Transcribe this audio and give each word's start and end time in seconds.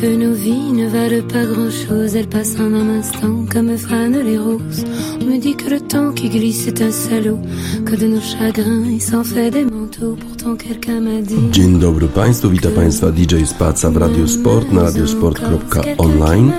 que 0.00 0.14
nos 0.14 0.34
vies 0.34 0.72
ne 0.72 0.88
valent 0.88 1.26
pas 1.26 1.44
grand-chose, 1.44 2.14
elles 2.16 2.28
passent 2.28 2.56
en 2.60 2.72
un 2.74 2.88
instant 2.98 3.46
comme 3.50 3.70
les 3.70 4.38
roses. 4.38 4.84
On 5.20 5.24
me 5.24 5.38
dit 5.38 5.56
que 5.56 5.70
le 5.70 5.80
temps 5.80 6.12
qui 6.12 6.28
glisse 6.28 6.66
est 6.66 6.82
un 6.82 6.90
salaud, 6.90 7.38
que 7.86 7.96
de 7.96 8.06
nos 8.06 8.20
chagrins 8.20 8.84
il 8.86 9.00
s'en 9.00 9.24
fait 9.24 9.50
des 9.50 9.64
manteaux, 9.64 10.16
pourtant 10.20 10.54
quelqu'un 10.56 11.00
m'a 11.00 11.20
dit... 11.22 11.50
Dzień 11.52 11.78
dobry 11.78 12.08
Państwu, 12.08 12.50
witam 12.50 12.72
Państwa 12.72 13.12
DJ 13.12 13.44
Spaca 13.46 13.90
w 13.90 13.96
Radio 13.96 14.28
Sport 14.28 14.72
na 14.72 14.82
radiosport.online 14.82 16.52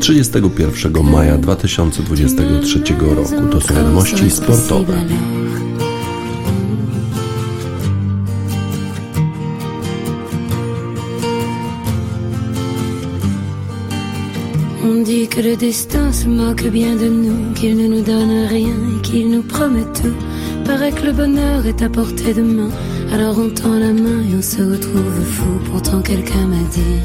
31 0.00 1.02
maja 1.02 1.38
2023 1.38 2.80
roku. 3.00 3.48
To 3.50 3.60
są 3.60 3.74
wiadomości 3.74 4.30
sportowe. 4.30 4.94
Que 15.10 15.40
le 15.40 15.56
destin 15.56 16.12
se 16.12 16.26
moque 16.28 16.66
bien 16.68 16.94
de 16.94 17.08
nous, 17.08 17.52
qu'il 17.54 17.76
ne 17.76 17.88
nous 17.88 18.02
donne 18.02 18.46
rien 18.46 18.76
et 18.94 19.02
qu'il 19.02 19.28
nous 19.30 19.42
promet 19.42 19.84
tout. 19.92 20.14
Paraît 20.64 20.92
que 20.92 21.04
le 21.06 21.12
bonheur 21.12 21.66
est 21.66 21.82
à 21.82 21.88
portée 21.88 22.32
de 22.32 22.42
main, 22.42 22.70
alors 23.12 23.36
on 23.38 23.50
tend 23.50 23.76
la 23.76 23.92
main 23.92 24.20
et 24.22 24.36
on 24.38 24.42
se 24.42 24.62
retrouve 24.62 25.24
fou. 25.24 25.50
Pourtant 25.68 26.00
quelqu'un 26.00 26.46
m'a 26.46 26.62
dit 26.70 27.00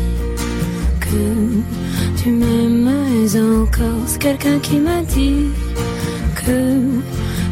que 1.00 2.22
tu 2.22 2.30
m'aimes 2.30 2.92
encore. 3.64 4.02
C'est 4.06 4.22
quelqu'un 4.22 4.60
qui 4.60 4.78
m'a 4.78 5.02
dit 5.02 5.48
que 6.36 6.78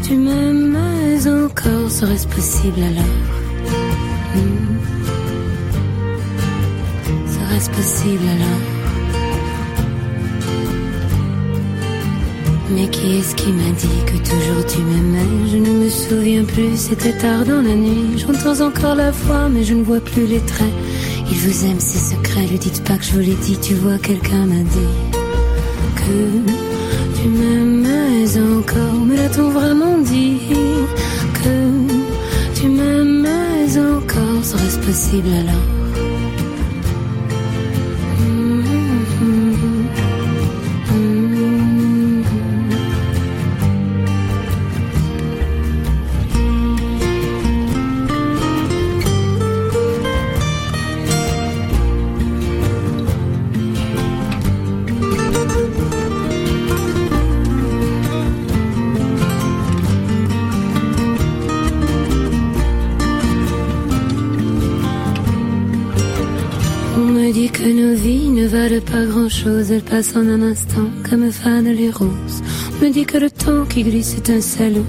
tu 0.03 0.15
m'aimes 0.15 0.77
encore. 1.45 1.89
Serait-ce 1.89 2.27
possible 2.27 2.79
alors? 2.79 3.15
Hmm. 4.35 4.77
Serait-ce 7.27 7.69
possible 7.71 8.27
alors? 8.35 8.72
Mais 12.73 12.87
qui 12.89 13.17
est-ce 13.19 13.35
qui 13.35 13.51
m'a 13.51 13.71
dit 13.71 14.03
que 14.07 14.17
toujours 14.29 14.65
tu 14.65 14.79
m'aimais? 14.81 15.49
Je 15.51 15.57
ne 15.57 15.83
me 15.83 15.89
souviens 15.89 16.43
plus, 16.43 16.75
c'était 16.75 17.15
tard 17.17 17.45
dans 17.45 17.61
la 17.61 17.75
nuit. 17.75 18.17
J'entends 18.17 18.65
encore 18.65 18.95
la 18.95 19.11
voix, 19.11 19.47
mais 19.49 19.63
je 19.63 19.75
ne 19.75 19.83
vois 19.83 19.99
plus 19.99 20.25
les 20.25 20.39
traits. 20.39 20.73
Il 21.29 21.37
vous 21.37 21.65
aime, 21.65 21.79
ses 21.79 22.15
secrets, 22.15 22.47
lui 22.47 22.57
dites 22.57 22.83
pas 22.83 22.97
que 22.97 23.03
je 23.03 23.11
vous 23.11 23.19
l'ai 23.19 23.35
dit, 23.35 23.57
tu 23.61 23.75
vois, 23.75 23.97
quelqu'un 23.97 24.45
m'a 24.45 24.63
dit 24.63 24.93
que 25.95 27.21
tu 27.21 27.27
m'aimais 27.27 28.37
encore. 28.57 29.05
Mais 29.05 29.17
l'a-t-on 29.17 29.49
vraiment 29.49 29.99
dit 29.99 30.39
que 31.43 32.59
tu 32.59 32.67
m'aimais 32.67 33.77
encore? 33.77 34.43
Serait-ce 34.43 34.79
possible 34.79 35.29
alors? 35.29 35.82
Pas 68.93 69.05
grand 69.05 69.29
chose, 69.29 69.71
elle 69.71 69.81
passe 69.81 70.15
en 70.15 70.27
un 70.27 70.41
instant 70.41 70.89
comme 71.09 71.31
fanent 71.31 71.71
les 71.71 71.89
roses. 71.89 72.41
On 72.71 72.85
me 72.85 72.91
dit 72.91 73.05
que 73.05 73.17
le 73.17 73.29
temps 73.29 73.65
qui 73.65 73.83
glisse 73.83 74.15
est 74.15 74.29
un 74.29 74.41
salaud, 74.41 74.85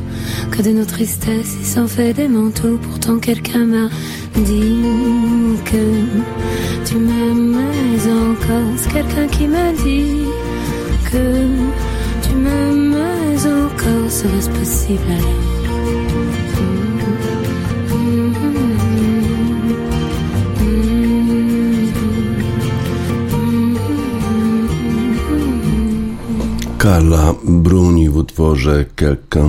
que 0.50 0.62
de 0.62 0.70
nos 0.70 0.84
tristesses 0.84 1.56
il 1.60 1.66
s'en 1.66 1.86
fait 1.86 2.12
des 2.12 2.28
manteaux. 2.28 2.78
Pourtant 2.82 3.18
quelqu'un 3.18 3.64
m'a 3.64 3.88
dit 4.36 4.76
que 5.64 5.82
tu 6.84 6.96
m'aimais 6.96 8.04
encore. 8.30 8.72
C'est 8.76 8.92
quelqu'un 8.92 9.26
qui 9.28 9.46
m'a 9.46 9.72
dit 9.72 10.26
que 11.10 11.46
tu 12.22 12.34
m'aimais 12.34 13.46
encore. 13.46 14.10
Serait-ce 14.10 14.50
possible? 14.50 15.63
Carla 26.84 27.34
Bruni 27.42 28.08
w 28.10 28.16
utworze 28.18 28.86
Quelqu'un 28.94 29.48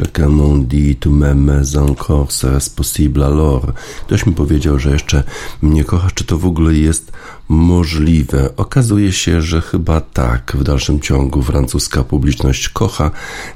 Quelqu'un 0.00 0.30
m'en 0.30 0.56
dit, 0.56 0.96
tu 0.96 1.10
m'aimes 1.10 1.62
encore, 1.76 2.32
c'est 2.32 2.74
possible 2.74 3.22
alors. 3.22 3.66
Ktoś 4.06 4.26
mi 4.26 4.32
powiedział, 4.32 4.78
że 4.78 4.90
jeszcze 4.90 5.22
mnie 5.62 5.84
kocha, 5.84 6.08
czy 6.14 6.24
to 6.24 6.38
w 6.38 6.46
ogóle 6.46 6.74
jest 6.74 7.12
możliwe. 7.48 8.56
Okazuje 8.56 9.12
się, 9.12 9.42
że 9.42 9.60
chyba 9.60 10.00
tak. 10.00 10.56
W 10.58 10.62
dalszym 10.62 11.00
ciągu 11.00 11.42
francuska 11.42 12.04
publiczność 12.04 12.68
kocha 12.68 13.10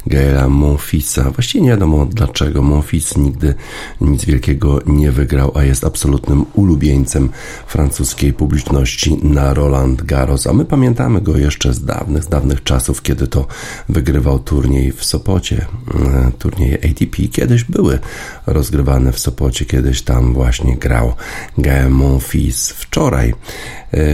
Gaela 0.06 0.48
Monfisa. 0.48 1.30
Właściwie 1.30 1.64
nie 1.64 1.70
wiadomo 1.70 2.06
dlaczego. 2.06 2.62
Monfils 2.62 3.16
nigdy 3.16 3.54
nic 4.00 4.24
wielkiego 4.24 4.80
nie 4.86 5.12
wygrał, 5.12 5.52
a 5.54 5.62
jest 5.64 5.84
absolutnym 5.84 6.44
ulubieńcem 6.54 7.28
francuskiej 7.66 8.32
publiczności 8.32 9.18
na 9.22 9.54
Roland 9.54 10.02
Garros. 10.02 10.46
A 10.46 10.52
my 10.52 10.64
pamiętamy 10.64 11.20
go 11.20 11.36
jeszcze 11.36 11.74
z 11.74 11.84
dawnych, 11.84 12.24
z 12.24 12.28
dawnych 12.28 12.62
czasów, 12.62 13.02
kiedy 13.02 13.26
to 13.26 13.46
wygrywał 13.88 14.38
turniej 14.38 14.92
w 14.92 15.04
Sopocie. 15.04 15.66
Turnieje 16.34 16.78
ATP 16.90 17.28
kiedyś 17.32 17.64
były 17.64 17.98
rozgrywane 18.46 19.12
w 19.12 19.18
Sopocie, 19.18 19.64
kiedyś 19.64 20.02
tam 20.02 20.34
właśnie 20.34 20.76
grał 20.76 21.14
Gael 21.58 21.90
Monfils. 21.90 22.70
Wczoraj 22.70 23.34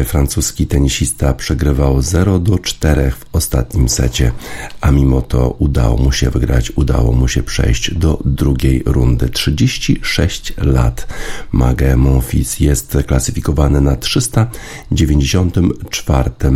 francuski 0.04 0.66
tenisista 0.66 1.34
przegrywał 1.34 2.02
0 2.02 2.38
do 2.38 2.58
4 2.58 3.10
w 3.10 3.24
ostatnim 3.32 3.88
secie, 3.88 4.32
a 4.80 4.91
mimo 4.91 5.22
to 5.22 5.50
udało 5.58 5.96
mu 5.96 6.12
się 6.12 6.30
wygrać, 6.30 6.72
udało 6.76 7.12
mu 7.12 7.28
się 7.28 7.42
przejść 7.42 7.94
do 7.94 8.18
drugiej 8.24 8.82
rundy. 8.86 9.28
36 9.28 10.52
lat 10.56 11.06
Magé 11.54 11.96
Monfils 11.96 12.60
jest 12.60 12.98
klasyfikowany 13.06 13.80
na 13.80 13.96
394 13.96 16.30
e, 16.41 16.52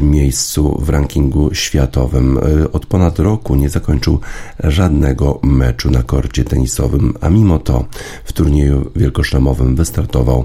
miejscu 0.00 0.80
w 0.84 0.88
rankingu 0.88 1.54
światowym. 1.54 2.38
E, 2.38 2.72
od 2.72 2.86
ponad 2.86 3.18
roku 3.18 3.54
nie 3.54 3.68
zakończył 3.68 4.20
żadnego 4.64 5.40
meczu 5.42 5.90
na 5.90 6.02
korcie 6.02 6.44
tenisowym, 6.44 7.14
a 7.20 7.30
mimo 7.30 7.58
to 7.58 7.84
w 8.24 8.32
turnieju 8.32 8.90
wielkoszlemowym 8.96 9.76
wystartował 9.76 10.44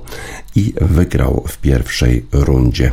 i 0.55 0.73
wygrał 0.81 1.43
w 1.47 1.57
pierwszej 1.81 2.25
rundzie. 2.31 2.91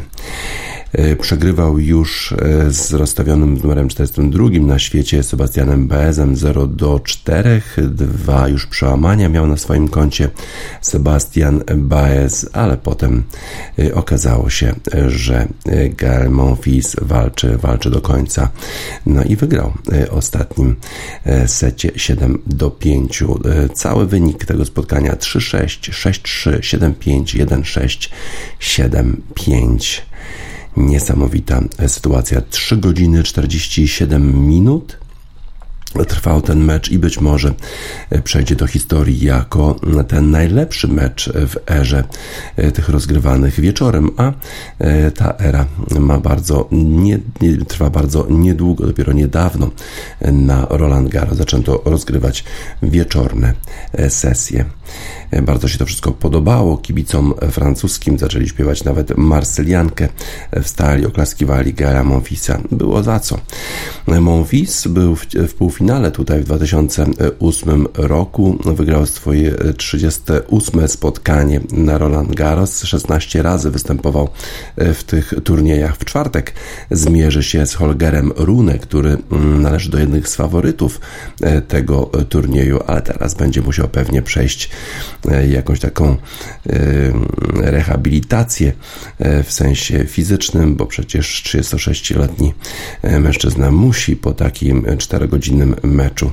E, 0.92 1.16
przegrywał 1.16 1.78
już 1.78 2.32
e, 2.32 2.70
z 2.70 2.92
rozstawionym 2.92 3.58
numerem 3.58 3.88
42 3.88 4.48
na 4.60 4.78
świecie 4.78 5.22
Sebastianem 5.22 5.88
Baezem 5.88 6.36
0 6.36 6.66
do 6.66 7.00
4. 7.00 7.62
Dwa 7.78 8.48
już 8.48 8.66
przełamania 8.66 9.28
miał 9.28 9.46
na 9.46 9.56
swoim 9.56 9.88
koncie 9.88 10.28
Sebastian 10.80 11.62
Baez, 11.76 12.50
ale 12.52 12.76
potem 12.76 13.24
e, 13.78 13.94
okazało 13.94 14.50
się, 14.50 14.74
że 15.06 15.48
Gael 15.96 16.30
Monfils 16.30 16.96
walczy, 17.02 17.56
walczy 17.56 17.90
do 17.90 18.00
końca. 18.00 18.48
No 19.06 19.24
i 19.24 19.36
wygrał 19.36 19.72
ostatnim 20.10 20.76
secie 21.46 21.90
7 21.96 22.42
do 22.46 22.70
5. 22.70 23.24
Cały 23.74 24.06
wynik 24.06 24.44
tego 24.44 24.64
spotkania 24.64 25.14
3-6, 25.14 25.66
6-3, 25.90 26.58
7-5, 26.58 27.46
1-6, 27.46 28.10
7-5. 28.60 30.07
Niesamowita 30.78 31.62
sytuacja. 31.86 32.40
3 32.50 32.76
godziny 32.76 33.22
47 33.22 34.48
minut 34.48 35.07
trwał 36.08 36.42
ten 36.42 36.64
mecz 36.64 36.90
i 36.90 36.98
być 36.98 37.20
może 37.20 37.54
przejdzie 38.24 38.56
do 38.56 38.66
historii 38.66 39.24
jako 39.24 39.76
ten 40.08 40.30
najlepszy 40.30 40.88
mecz 40.88 41.32
w 41.34 41.70
erze 41.70 42.04
tych 42.74 42.88
rozgrywanych 42.88 43.60
wieczorem, 43.60 44.10
a 44.16 44.32
ta 45.14 45.34
era 45.38 45.66
ma 46.00 46.18
bardzo 46.18 46.68
nie, 46.72 47.18
nie, 47.40 47.56
trwa 47.56 47.90
bardzo 47.90 48.26
niedługo, 48.30 48.86
dopiero 48.86 49.12
niedawno 49.12 49.70
na 50.32 50.66
Roland 50.70 51.08
Garros 51.08 51.38
zaczęto 51.38 51.82
rozgrywać 51.84 52.44
wieczorne 52.82 53.54
sesje. 54.08 54.64
Bardzo 55.42 55.68
się 55.68 55.78
to 55.78 55.86
wszystko 55.86 56.12
podobało 56.12 56.78
kibicom 56.78 57.34
francuskim, 57.50 58.18
zaczęli 58.18 58.48
śpiewać 58.48 58.84
nawet 58.84 59.16
Marsyliankę, 59.16 60.08
wstali, 60.62 61.06
oklaskiwali 61.06 61.74
Gaela 61.74 62.04
Monfisa. 62.04 62.58
Było 62.70 63.02
za 63.02 63.20
co. 63.20 63.38
Monfils 64.06 64.86
był 64.86 65.16
w, 65.16 65.26
w 65.26 65.54
półfinale 65.54 65.77
półfinale 65.78 66.10
tutaj 66.10 66.40
w 66.40 66.44
2008 66.44 67.86
roku. 67.94 68.58
Wygrał 68.64 69.06
swoje 69.06 69.54
38 69.76 70.88
spotkanie 70.88 71.60
na 71.72 71.98
Roland 71.98 72.34
Garros. 72.34 72.84
16 72.84 73.42
razy 73.42 73.70
występował 73.70 74.28
w 74.76 75.04
tych 75.04 75.34
turniejach. 75.44 75.96
W 75.96 76.04
czwartek 76.04 76.54
zmierzy 76.90 77.42
się 77.42 77.66
z 77.66 77.74
Holgerem 77.74 78.32
Rune, 78.36 78.78
który 78.78 79.16
mm, 79.32 79.62
należy 79.62 79.90
do 79.90 79.98
jednych 79.98 80.28
z 80.28 80.36
faworytów 80.36 81.00
tego 81.68 82.10
turnieju, 82.28 82.80
ale 82.86 83.02
teraz 83.02 83.34
będzie 83.34 83.62
musiał 83.62 83.88
pewnie 83.88 84.22
przejść 84.22 84.70
jakąś 85.48 85.80
taką 85.80 86.16
rehabilitację 87.54 88.72
w 89.44 89.52
sensie 89.52 90.04
fizycznym, 90.04 90.76
bo 90.76 90.86
przecież 90.86 91.42
36-letni 91.46 92.54
mężczyzna 93.20 93.70
musi 93.70 94.16
po 94.16 94.32
takim 94.32 94.82
4-godzinnym 94.82 95.67
meczu 95.82 96.32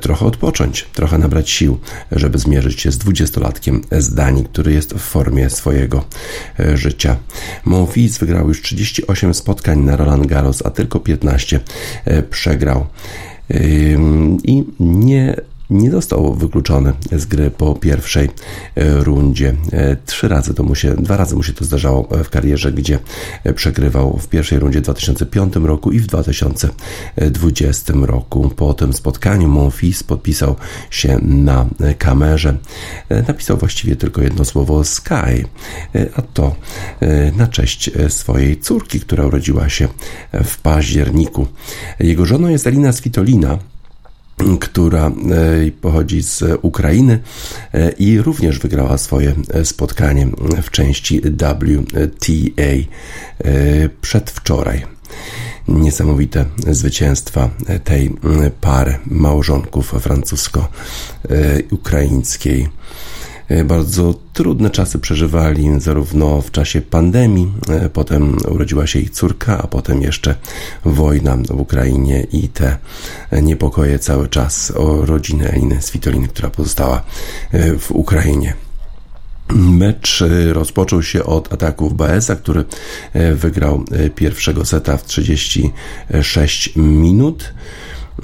trochę 0.00 0.26
odpocząć, 0.26 0.86
trochę 0.94 1.18
nabrać 1.18 1.50
sił, 1.50 1.78
żeby 2.12 2.38
zmierzyć 2.38 2.80
się 2.80 2.92
z 2.92 2.98
20-latkiem 2.98 3.80
z 3.92 4.14
Danii, 4.14 4.44
który 4.44 4.72
jest 4.72 4.94
w 4.94 4.98
formie 4.98 5.50
swojego 5.50 6.04
e, 6.60 6.76
życia. 6.76 7.16
Monfils 7.64 8.18
wygrał 8.18 8.48
już 8.48 8.62
38 8.62 9.34
spotkań 9.34 9.78
na 9.78 9.96
Roland 9.96 10.26
Garros, 10.26 10.66
a 10.66 10.70
tylko 10.70 11.00
15 11.00 11.60
e, 12.04 12.22
przegrał. 12.22 12.86
I 14.44 14.64
nie 14.80 15.36
nie 15.70 15.90
został 15.90 16.34
wykluczony 16.34 16.92
z 17.12 17.26
gry 17.26 17.50
po 17.50 17.74
pierwszej 17.74 18.28
e, 18.74 19.04
rundzie. 19.04 19.54
E, 19.72 19.96
trzy 19.96 20.28
razy 20.28 20.54
to 20.54 20.62
mu 20.62 20.74
się, 20.74 20.94
dwa 20.94 21.16
razy 21.16 21.36
mu 21.36 21.42
się 21.42 21.52
to 21.52 21.64
zdarzało 21.64 22.08
w 22.24 22.30
karierze, 22.30 22.72
gdzie 22.72 22.98
e, 23.44 23.52
przegrywał 23.52 24.18
w 24.18 24.28
pierwszej 24.28 24.58
rundzie 24.58 24.78
w 24.78 24.82
2005 24.82 25.56
roku 25.56 25.92
i 25.92 25.98
w 25.98 26.06
2020 26.06 27.92
roku. 28.02 28.50
Po 28.56 28.74
tym 28.74 28.92
spotkaniu 28.92 29.48
Monfils 29.48 30.02
podpisał 30.02 30.56
się 30.90 31.18
na 31.22 31.66
kamerze. 31.98 32.56
Napisał 33.28 33.56
właściwie 33.56 33.96
tylko 33.96 34.22
jedno 34.22 34.44
słowo 34.44 34.84
Sky, 34.84 35.44
a 36.16 36.22
to 36.22 36.56
na 37.36 37.46
cześć 37.46 37.90
swojej 38.08 38.60
córki, 38.60 39.00
która 39.00 39.26
urodziła 39.26 39.68
się 39.68 39.88
w 40.44 40.58
październiku. 40.58 41.46
Jego 42.00 42.26
żoną 42.26 42.48
jest 42.48 42.66
Alina 42.66 42.92
Svitolina, 42.92 43.58
która 44.60 45.06
e, 45.06 45.12
pochodzi 45.80 46.22
z 46.22 46.44
Ukrainy 46.62 47.18
e, 47.72 47.90
i 47.90 48.18
również 48.18 48.58
wygrała 48.58 48.98
swoje 48.98 49.34
e, 49.50 49.64
spotkanie 49.64 50.28
w 50.62 50.70
części 50.70 51.20
WTA 51.20 52.72
przedwczoraj. 54.00 54.86
Niesamowite 55.68 56.44
zwycięstwa 56.70 57.50
tej 57.84 58.16
pary 58.60 58.98
małżonków 59.06 59.94
francusko-ukraińskiej. 60.00 62.68
E, 63.48 63.64
bardzo 63.64 64.14
trudne 64.32 64.70
czasy 64.70 64.98
przeżywali, 64.98 65.80
zarówno 65.80 66.40
w 66.42 66.50
czasie 66.50 66.80
pandemii, 66.80 67.52
e, 67.68 67.88
potem 67.88 68.36
urodziła 68.48 68.86
się 68.86 68.98
ich 68.98 69.10
córka, 69.10 69.62
a 69.62 69.66
potem 69.66 70.02
jeszcze 70.02 70.34
wojna 70.84 71.36
w 71.36 71.60
Ukrainie 71.60 72.26
i 72.32 72.48
te 72.48 72.78
niepokoje 73.42 73.98
cały 73.98 74.28
czas 74.28 74.70
o 74.76 75.06
rodzinę 75.06 75.50
Eliny 75.50 75.82
Svitoliny, 75.82 76.28
która 76.28 76.50
pozostała 76.50 77.02
e, 77.52 77.78
w 77.78 77.90
Ukrainie. 77.90 78.54
Mecz 79.54 80.24
rozpoczął 80.52 81.02
się 81.02 81.24
od 81.24 81.52
ataków 81.52 81.96
Baeza, 81.96 82.36
który 82.36 82.64
wygrał 83.34 83.84
pierwszego 84.14 84.64
seta 84.64 84.96
w 84.96 85.04
36 85.04 86.72
minut. 86.76 87.54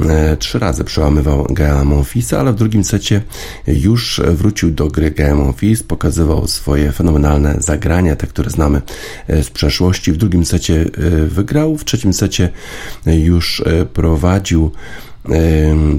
E, 0.00 0.36
trzy 0.36 0.58
razy 0.58 0.84
przełamywał 0.84 1.46
Gaela 1.50 1.84
Monfisa, 1.84 2.40
ale 2.40 2.52
w 2.52 2.56
drugim 2.56 2.84
secie 2.84 3.22
już 3.66 4.20
wrócił 4.24 4.70
do 4.70 4.88
gry 4.88 5.10
Gael 5.10 5.36
Monfils, 5.36 5.82
pokazywał 5.82 6.46
swoje 6.46 6.92
fenomenalne 6.92 7.54
zagrania, 7.58 8.16
te, 8.16 8.26
które 8.26 8.50
znamy 8.50 8.82
e, 9.28 9.42
z 9.42 9.50
przeszłości. 9.50 10.12
W 10.12 10.16
drugim 10.16 10.44
secie 10.44 10.84
e, 10.84 11.10
wygrał, 11.26 11.76
w 11.76 11.84
trzecim 11.84 12.12
secie 12.12 12.48
już 13.06 13.62
prowadził 13.94 14.70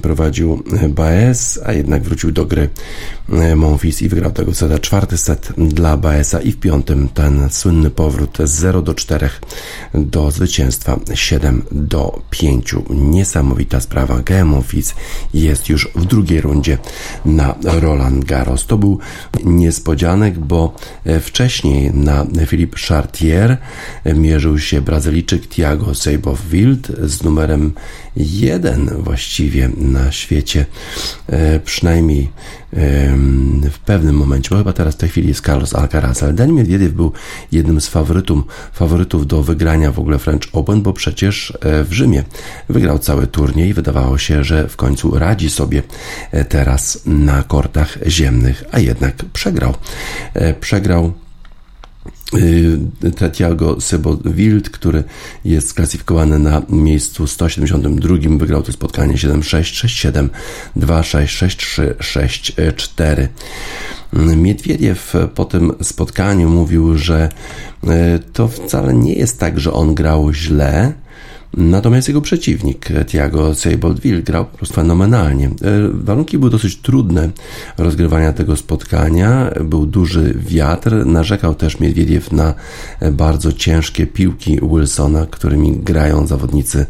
prowadził 0.01 0.63
Baez, 0.89 1.59
a 1.65 1.73
jednak 1.73 2.03
wrócił 2.03 2.31
do 2.31 2.45
gry 2.45 2.69
Monfils 3.55 4.01
i 4.01 4.09
wygrał 4.09 4.31
tego 4.31 4.53
seta. 4.53 4.79
Czwarty 4.79 5.17
set 5.17 5.53
dla 5.57 5.97
Baeza 5.97 6.41
i 6.41 6.51
w 6.51 6.59
piątym 6.59 7.09
ten 7.09 7.49
słynny 7.49 7.89
powrót 7.89 8.37
z 8.43 8.49
0 8.49 8.81
do 8.81 8.93
4 8.93 9.29
do 9.93 10.31
zwycięstwa 10.31 10.99
7 11.13 11.63
do 11.71 12.21
5. 12.29 12.75
Niesamowita 12.89 13.81
sprawa. 13.81 14.19
Gael 14.25 14.45
Monfils 14.45 14.95
jest 15.33 15.69
już 15.69 15.89
w 15.95 16.05
drugiej 16.05 16.41
rundzie 16.41 16.77
na 17.25 17.55
Roland 17.63 18.25
Garros. 18.25 18.65
To 18.65 18.77
był 18.77 18.99
niespodzianek, 19.43 20.39
bo 20.39 20.75
wcześniej 21.21 21.93
na 21.93 22.25
Philippe 22.47 22.77
Chartier 22.77 23.57
mierzył 24.15 24.59
się 24.59 24.81
Brazylijczyk 24.81 25.47
Thiago 25.47 25.85
Seyboth-Wild 25.85 27.07
z 27.07 27.23
numerem 27.23 27.73
1 28.15 28.89
właściwie 29.13 29.69
na 29.77 30.11
świecie, 30.11 30.65
e, 31.27 31.59
przynajmniej 31.59 32.29
w 33.71 33.79
pewnym 33.85 34.15
momencie, 34.15 34.49
bo 34.49 34.57
chyba 34.57 34.73
teraz 34.73 34.95
w 34.95 34.97
tej 34.97 35.09
chwili 35.09 35.27
jest 35.27 35.45
Carlos 35.45 35.75
Alcaraz, 35.75 36.23
ale 36.23 36.33
Daniel 36.33 36.55
Medvedev 36.55 36.95
był 36.95 37.11
jednym 37.51 37.81
z 37.81 37.87
faworytów, 37.87 38.43
faworytów 38.73 39.27
do 39.27 39.43
wygrania 39.43 39.91
w 39.91 39.99
ogóle 39.99 40.19
French 40.19 40.47
Open, 40.53 40.81
bo 40.81 40.93
przecież 40.93 41.53
e, 41.61 41.83
w 41.83 41.93
Rzymie 41.93 42.23
wygrał 42.69 42.99
cały 42.99 43.27
turniej. 43.27 43.73
Wydawało 43.73 44.17
się, 44.17 44.43
że 44.43 44.67
w 44.67 44.75
końcu 44.75 45.17
radzi 45.19 45.49
sobie 45.49 45.83
e, 46.31 46.45
teraz 46.45 47.01
na 47.05 47.43
kortach 47.43 47.97
ziemnych, 48.07 48.63
a 48.71 48.79
jednak 48.79 49.15
przegrał. 49.33 49.73
Przegrał 50.59 51.13
Tatiago 53.17 53.81
Sebo-Wild, 53.81 54.69
który 54.69 55.03
jest 55.45 55.67
sklasyfikowany 55.67 56.39
na 56.39 56.61
miejscu 56.69 57.27
172, 57.27 58.37
wygrał 58.37 58.63
to 58.63 58.71
spotkanie 58.71 59.13
7-6, 59.13 59.87
6-7, 59.87 60.29
2-6, 60.77 61.93
6-3, 61.93 61.93
6-4. 62.53 63.27
Miedwiediew 64.35 65.13
po 65.35 65.45
tym 65.45 65.71
spotkaniu 65.81 66.49
mówił, 66.49 66.97
że 66.97 67.29
y, 67.83 67.87
to 68.33 68.47
wcale 68.47 68.93
nie 68.93 69.13
jest 69.13 69.39
tak, 69.39 69.59
że 69.59 69.73
on 69.73 69.95
grał 69.95 70.33
źle, 70.33 70.93
Natomiast 71.57 72.07
jego 72.07 72.21
przeciwnik, 72.21 72.89
Thiago 73.07 73.55
Seybold-Ville, 73.55 74.23
grał 74.23 74.45
po 74.45 74.57
prostu 74.57 74.75
fenomenalnie. 74.75 75.45
E, 75.47 75.51
warunki 75.93 76.37
były 76.37 76.51
dosyć 76.51 76.77
trudne 76.77 77.29
rozgrywania 77.77 78.33
tego 78.33 78.55
spotkania. 78.55 79.51
Był 79.63 79.85
duży 79.85 80.33
wiatr. 80.39 81.05
Narzekał 81.05 81.55
też 81.55 81.79
Miedwiediew 81.79 82.31
na 82.31 82.53
bardzo 83.11 83.53
ciężkie 83.53 84.07
piłki 84.07 84.59
Wilsona, 84.61 85.25
którymi 85.25 85.77
grają 85.77 86.27
zawodnicy 86.27 86.85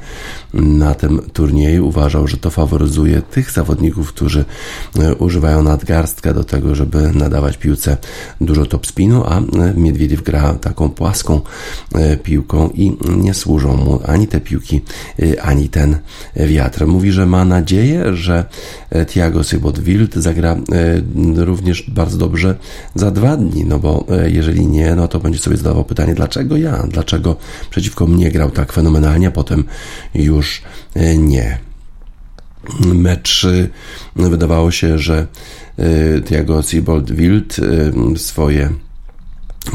na 0.54 0.94
tym 0.94 1.22
turnieju. 1.34 1.88
Uważał, 1.88 2.28
że 2.28 2.38
to 2.38 2.50
faworyzuje 2.50 3.22
tych 3.22 3.52
zawodników, 3.52 4.14
którzy 4.14 4.46
e, 5.00 5.16
używają 5.16 5.64
nadgarstka 5.64 6.34
do 6.34 6.44
tego, 6.44 6.76
żeby 6.76 7.12
nadawać 7.14 7.58
piłce 7.58 7.98
dużo 8.42 8.66
top 8.66 8.88
spinu, 8.88 9.24
a 9.26 9.42
Miedwiediew 9.76 10.24
gra 10.24 10.54
taką 10.54 10.90
płaską 10.90 11.42
e, 11.96 12.18
piłką 12.18 12.70
i 12.74 12.98
nie 13.18 13.34
służą 13.34 13.78
mu 13.78 14.00
ani 14.06 14.28
te 14.28 14.42
piłki, 14.42 14.82
ani 15.42 15.70
ten 15.70 15.98
wiatr. 16.36 16.88
Mówi, 16.88 17.12
że 17.12 17.26
ma 17.26 17.46
nadzieję, 17.46 18.16
że 18.16 18.46
e, 18.90 19.06
Thiago 19.06 19.44
Sybot-Wild 19.44 20.16
zagra 20.16 20.52
e, 20.54 21.46
również 21.46 21.90
bardzo 21.90 22.18
dobrze 22.18 22.56
za 22.96 23.12
dwa 23.12 23.38
dni, 23.38 23.66
no 23.66 23.80
bo 23.80 24.06
e, 24.10 24.30
jeżeli 24.30 24.68
nie, 24.68 24.96
no 24.96 25.08
to 25.08 25.20
będzie 25.20 25.40
sobie 25.40 25.58
zadawał 25.58 25.84
pytanie, 25.86 26.16
dlaczego 26.16 26.58
ja, 26.58 26.84
dlaczego 26.90 27.36
przeciwko 27.70 28.08
mnie 28.08 28.32
grał 28.32 28.52
tak 28.52 28.74
fenomenalnie, 28.74 29.28
a 29.28 29.32
potem 29.32 29.64
już 30.16 30.43
nie. 31.18 31.58
Mecz 32.80 33.48
wydawało 34.16 34.72
się, 34.72 35.00
że 35.00 35.28
Thiago 36.26 36.60
Sibold-Wild 36.60 37.62
swoje 38.18 38.70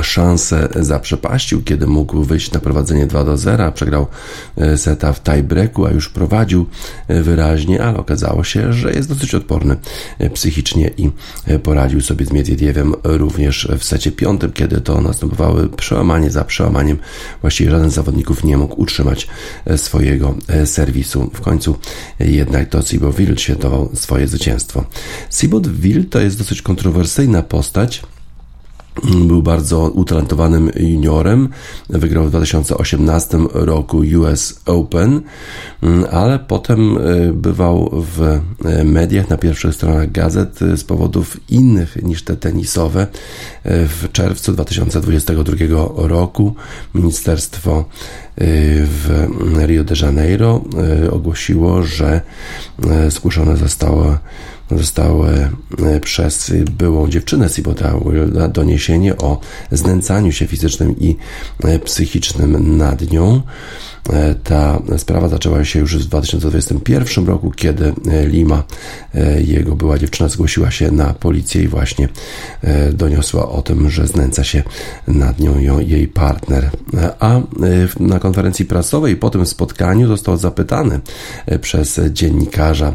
szansę 0.02 0.68
zaprzepaścił, 0.76 1.62
kiedy 1.62 1.86
mógł 1.86 2.22
wyjść 2.22 2.52
na 2.52 2.60
prowadzenie 2.60 3.06
2 3.06 3.24
do 3.24 3.36
0, 3.36 3.72
przegrał 3.72 4.06
e, 4.56 4.78
seta 4.78 5.12
w 5.12 5.22
tiebreaku, 5.22 5.86
a 5.86 5.90
już 5.90 6.08
prowadził 6.08 6.66
e, 7.08 7.22
wyraźnie, 7.22 7.82
ale 7.82 7.98
okazało 7.98 8.44
się, 8.44 8.72
że 8.72 8.92
jest 8.92 9.08
dosyć 9.08 9.34
odporny 9.34 9.76
e, 10.18 10.30
psychicznie 10.30 10.90
i 10.96 11.10
poradził 11.62 12.00
sobie 12.00 12.26
z 12.26 12.32
Miedwiediewem 12.32 12.94
również 13.04 13.68
w 13.78 13.84
secie 13.84 14.12
piątym, 14.12 14.52
kiedy 14.52 14.80
to 14.80 15.00
następowały 15.00 15.68
przełamanie 15.68 16.30
za 16.30 16.44
przełamaniem. 16.44 16.98
Właściwie 17.40 17.70
żaden 17.70 17.90
z 17.90 17.94
zawodników 17.94 18.44
nie 18.44 18.56
mógł 18.56 18.80
utrzymać 18.82 19.28
swojego 19.76 20.34
serwisu. 20.64 21.30
W 21.34 21.40
końcu 21.40 21.76
jednak 22.20 22.68
to 22.68 22.82
Sibo 22.82 23.12
Wild 23.12 23.40
świętował 23.40 23.90
swoje 23.94 24.28
zwycięstwo. 24.28 24.84
Sibo 25.30 25.60
Wild 25.60 26.10
to 26.10 26.20
jest 26.20 26.38
dosyć 26.38 26.62
kontrowersyjna 26.62 27.42
postać, 27.42 28.02
był 29.04 29.42
bardzo 29.42 29.80
utalentowanym 29.80 30.70
juniorem. 30.76 31.48
Wygrał 31.88 32.24
w 32.24 32.30
2018 32.30 33.38
roku 33.52 34.02
US 34.18 34.60
Open, 34.66 35.20
ale 36.10 36.38
potem 36.38 36.98
e, 36.98 37.32
bywał 37.32 37.90
w 37.92 38.22
e, 38.22 38.84
mediach 38.84 39.30
na 39.30 39.36
pierwszych 39.36 39.74
stronach 39.74 40.12
gazet 40.12 40.58
z 40.76 40.84
powodów 40.84 41.50
innych 41.50 42.02
niż 42.02 42.22
te 42.22 42.36
tenisowe. 42.36 43.06
W 43.64 44.08
czerwcu 44.12 44.52
2022 44.52 45.54
roku 45.96 46.54
ministerstwo 46.94 47.84
w 48.84 49.28
Rio 49.66 49.84
de 49.84 49.94
Janeiro 50.02 50.64
ogłosiło, 51.10 51.82
że 51.82 52.20
zgłoszone 53.08 53.56
zostało 53.56 54.18
zostało 54.70 55.30
e, 55.30 55.50
przez 56.00 56.52
byłą 56.78 57.08
dziewczynę 57.08 57.48
Sibota 57.48 57.94
doniesienie 58.48 59.16
o 59.16 59.40
znęcaniu 59.72 60.32
się 60.32 60.46
fizycznym 60.46 60.98
i 61.00 61.16
e, 61.64 61.78
psychicznym 61.78 62.76
nad 62.76 63.10
nią. 63.10 63.42
E, 64.12 64.34
ta 64.34 64.82
sprawa 64.96 65.28
zaczęła 65.28 65.64
się 65.64 65.78
już 65.78 65.96
w 65.96 66.08
2021 66.08 67.26
roku, 67.26 67.50
kiedy 67.50 67.92
e, 68.10 68.26
Lima, 68.26 68.62
e, 69.14 69.42
jego 69.42 69.76
była 69.76 69.98
dziewczyna, 69.98 70.28
zgłosiła 70.28 70.70
się 70.70 70.90
na 70.90 71.14
policję 71.14 71.62
i 71.62 71.68
właśnie 71.68 72.08
doniosła 72.92 73.48
o 73.48 73.62
tym, 73.62 73.90
że 73.90 74.06
znęca 74.06 74.44
się 74.44 74.62
nad 75.08 75.40
nią 75.40 75.58
jej 75.80 76.08
partner. 76.08 76.70
A 77.20 77.40
na 78.00 78.18
konferencji 78.18 78.64
prasowej 78.64 79.16
po 79.16 79.30
tym 79.30 79.46
spotkaniu 79.46 80.08
został 80.08 80.36
zapytany 80.36 81.00
przez 81.60 82.00
dziennikarza 82.10 82.94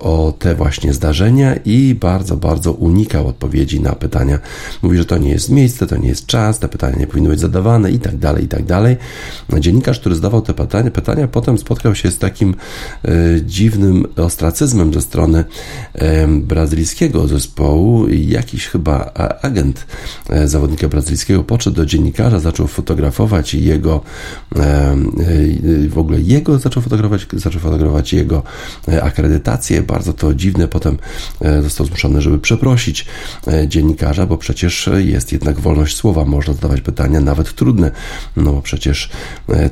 o 0.00 0.34
te 0.38 0.54
właśnie 0.54 0.92
zdarzenia 0.92 1.56
i 1.64 1.94
bardzo, 1.94 2.36
bardzo 2.36 2.72
unikał 2.72 3.28
odpowiedzi 3.28 3.80
na 3.80 3.92
pytania. 3.92 4.38
Mówi, 4.82 4.98
że 4.98 5.04
to 5.04 5.18
nie 5.18 5.30
jest 5.30 5.50
miejsce, 5.50 5.86
to 5.86 5.96
nie 5.96 6.08
jest 6.08 6.26
czas, 6.26 6.58
te 6.58 6.68
pytania 6.68 6.96
nie 6.98 7.06
powinny 7.06 7.28
być 7.28 7.40
zadawane 7.40 7.90
i 7.90 7.98
tak 7.98 8.16
dalej, 8.16 8.44
i 8.44 8.48
tak 8.48 8.64
dalej. 8.64 8.96
Dziennikarz, 9.60 10.00
który 10.00 10.14
zdawał 10.30 10.42
te 10.42 10.54
pytania, 10.54 10.90
pytania 10.90 11.28
potem 11.28 11.58
spotkał 11.58 11.94
się 11.94 12.10
z 12.10 12.18
takim 12.18 12.54
e, 13.04 13.10
dziwnym 13.42 14.06
ostracyzmem 14.16 14.94
ze 14.94 15.00
strony 15.00 15.44
e, 15.94 16.26
brazylijskiego 16.28 17.28
zespołu. 17.28 18.08
Jakiś 18.08 18.66
chyba 18.66 19.12
agent 19.42 19.86
e, 20.28 20.48
zawodnika 20.48 20.88
brazylijskiego 20.88 21.44
podszedł 21.44 21.76
do 21.76 21.86
dziennikarza, 21.86 22.38
zaczął 22.38 22.66
fotografować 22.66 23.54
jego 23.54 24.00
w 25.88 25.98
ogóle 25.98 26.20
jego 26.20 26.58
zaczął 26.58 26.82
fotografować, 26.82 27.26
zaczął 27.32 27.60
fotografować 27.60 28.12
jego 28.12 28.42
akredytację. 29.02 29.82
Bardzo 29.82 30.12
to 30.12 30.34
dziwne. 30.34 30.68
Potem 30.68 30.98
został 31.62 31.86
zmuszony, 31.86 32.22
żeby 32.22 32.38
przeprosić 32.38 33.06
dziennikarza, 33.66 34.26
bo 34.26 34.38
przecież 34.38 34.90
jest 34.96 35.32
jednak 35.32 35.60
wolność 35.60 35.96
słowa. 35.96 36.24
Można 36.24 36.54
zadawać 36.54 36.80
pytania, 36.80 37.20
nawet 37.20 37.54
trudne, 37.54 37.90
no 38.36 38.52
bo 38.52 38.62
przecież 38.62 39.10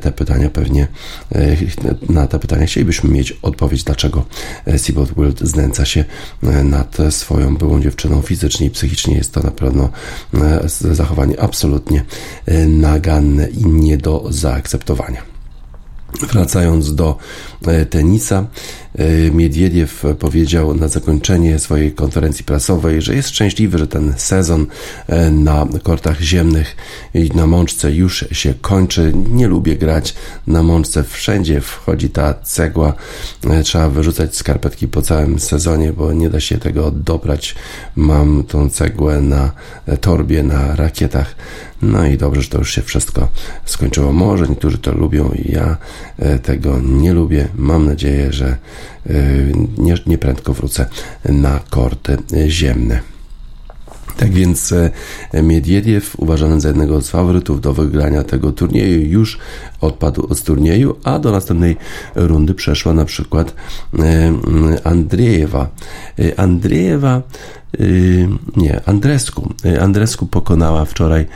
te 0.00 0.12
pytania 0.12 0.37
pytania 0.38 0.50
pewnie 0.50 0.88
e, 1.32 1.56
na 2.12 2.26
te 2.26 2.38
pytania 2.38 2.66
chcielibyśmy 2.66 3.10
mieć 3.10 3.32
odpowiedź, 3.42 3.84
dlaczego 3.84 4.24
e, 4.66 4.78
Seabold 4.78 5.14
Wild 5.16 5.40
znęca 5.40 5.84
się 5.84 6.04
e, 6.42 6.64
nad 6.64 6.96
swoją 7.10 7.56
byłą 7.56 7.80
dziewczyną 7.80 8.22
fizycznie 8.22 8.66
i 8.66 8.70
psychicznie. 8.70 9.16
Jest 9.16 9.34
to 9.34 9.40
na 9.40 9.50
pewno 9.50 9.90
zachowanie 10.80 11.40
absolutnie 11.40 12.04
naganne 12.68 13.48
i 13.48 13.66
nie 13.66 13.96
do 13.96 14.26
zaakceptowania. 14.30 15.22
Wracając 16.32 16.94
do 16.94 17.18
tenisa, 17.90 18.46
E, 18.98 19.30
Miedwiediew 19.30 20.04
powiedział 20.18 20.74
na 20.74 20.88
zakończenie 20.88 21.58
swojej 21.58 21.92
konferencji 21.92 22.44
prasowej, 22.44 23.02
że 23.02 23.14
jest 23.14 23.28
szczęśliwy, 23.28 23.78
że 23.78 23.86
ten 23.86 24.14
sezon 24.16 24.66
e, 25.06 25.30
na 25.30 25.66
kortach 25.82 26.20
ziemnych 26.20 26.76
i 27.14 27.30
na 27.34 27.46
mączce 27.46 27.92
już 27.92 28.24
się 28.32 28.54
kończy. 28.54 29.12
Nie 29.30 29.48
lubię 29.48 29.76
grać 29.76 30.14
na 30.46 30.62
mączce. 30.62 31.04
Wszędzie 31.04 31.60
wchodzi 31.60 32.10
ta 32.10 32.34
cegła. 32.34 32.94
E, 33.50 33.62
trzeba 33.62 33.88
wyrzucać 33.88 34.36
skarpetki 34.36 34.88
po 34.88 35.02
całym 35.02 35.38
sezonie, 35.38 35.92
bo 35.92 36.12
nie 36.12 36.30
da 36.30 36.40
się 36.40 36.58
tego 36.58 36.90
dobrać. 36.90 37.54
Mam 37.96 38.44
tą 38.44 38.70
cegłę 38.70 39.20
na 39.20 39.52
torbie, 40.00 40.42
na 40.42 40.76
rakietach. 40.76 41.34
No 41.82 42.06
i 42.06 42.16
dobrze, 42.16 42.42
że 42.42 42.48
to 42.48 42.58
już 42.58 42.74
się 42.74 42.82
wszystko 42.82 43.28
skończyło. 43.64 44.12
Może 44.12 44.48
niektórzy 44.48 44.78
to 44.78 44.94
lubią, 44.94 45.30
ja 45.44 45.76
tego 46.42 46.80
nie 46.80 47.12
lubię. 47.12 47.47
Mam 47.54 47.86
nadzieję, 47.86 48.32
że 48.32 48.56
Y, 49.10 49.52
nie, 49.78 49.94
nie 50.06 50.18
prędko 50.18 50.54
wrócę 50.54 50.86
na 51.24 51.60
korty 51.70 52.18
ziemne. 52.48 53.00
Tak 54.16 54.32
więc 54.32 54.72
e, 54.72 55.42
Miedwiediew, 55.42 56.14
uważany 56.18 56.60
za 56.60 56.68
jednego 56.68 57.02
z 57.02 57.10
faworytów 57.10 57.60
do 57.60 57.74
wygrania 57.74 58.24
tego 58.24 58.52
turnieju, 58.52 59.10
już 59.10 59.38
odpadł 59.80 60.34
z 60.34 60.42
turnieju, 60.42 60.96
a 61.04 61.18
do 61.18 61.32
następnej 61.32 61.76
rundy 62.14 62.54
przeszła 62.54 62.92
na 62.92 63.04
przykład 63.04 63.54
e, 63.98 64.32
Andrzejewa. 64.84 65.68
E, 66.18 66.40
Andrzejewa 66.40 67.22
nie, 68.56 68.80
Andresku. 68.86 69.52
Andresku 69.80 70.26
pokonała 70.26 70.84
wczoraj 70.84 71.26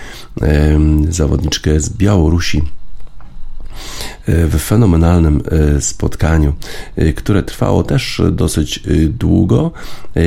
zawodniczkę 1.08 1.80
z 1.80 1.90
Białorusi 1.90 2.62
w 4.28 4.58
fenomenalnym 4.58 5.42
e, 5.76 5.80
spotkaniu, 5.80 6.52
e, 6.96 7.12
które 7.12 7.42
trwało 7.42 7.82
też 7.82 8.22
dosyć 8.32 8.78
e, 8.78 8.80
długo. 9.08 9.70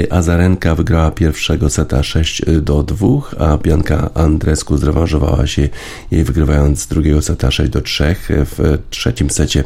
Azarenka 0.10 0.76
wygrała 0.76 1.12
pierwszego 1.12 1.70
seta 1.70 2.04
6 2.04 2.42
do 2.62 2.84
2, 2.84 3.08
a 3.40 3.58
Bianka 3.58 4.10
Andresku 4.14 4.78
zrewanżowała 4.78 5.48
się 5.48 5.70
jej 6.12 6.24
wygrywając 6.24 6.88
drugiego 6.88 7.22
seta 7.22 7.52
6 7.52 7.72
do 7.72 7.82
3. 7.82 8.16
W 8.30 8.78
trzecim 8.90 9.30
secie 9.30 9.64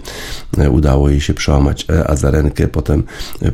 udało 0.71 1.09
jej 1.09 1.21
się 1.21 1.33
przełamać 1.33 1.85
Azarenkę. 2.07 2.67
Potem 2.67 3.03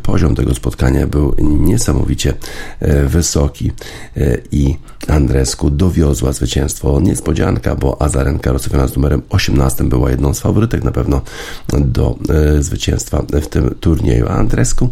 poziom 0.04 0.36
tego 0.36 0.56
spotkania 0.56 1.08
był 1.08 1.36
niesamowicie 1.40 2.34
wysoki 3.08 3.72
i 4.52 4.76
Andresku 5.08 5.70
dowiozła 5.70 6.32
zwycięstwo. 6.32 7.00
Niespodzianka, 7.00 7.76
bo 7.76 8.02
Azarenka 8.02 8.52
rozstawiona 8.52 8.88
z 8.88 8.96
numerem 8.96 9.22
18 9.30 9.84
była 9.84 10.10
jedną 10.10 10.25
z 10.34 10.40
faworytów 10.40 10.56
faworytek 10.56 10.84
na 10.84 10.92
pewno 10.92 11.22
do 11.80 12.16
e, 12.30 12.64
zwycięstwa 12.64 13.24
w 13.42 13.48
tym 13.48 13.76
turnieju. 13.80 14.28
Andresku, 14.30 14.90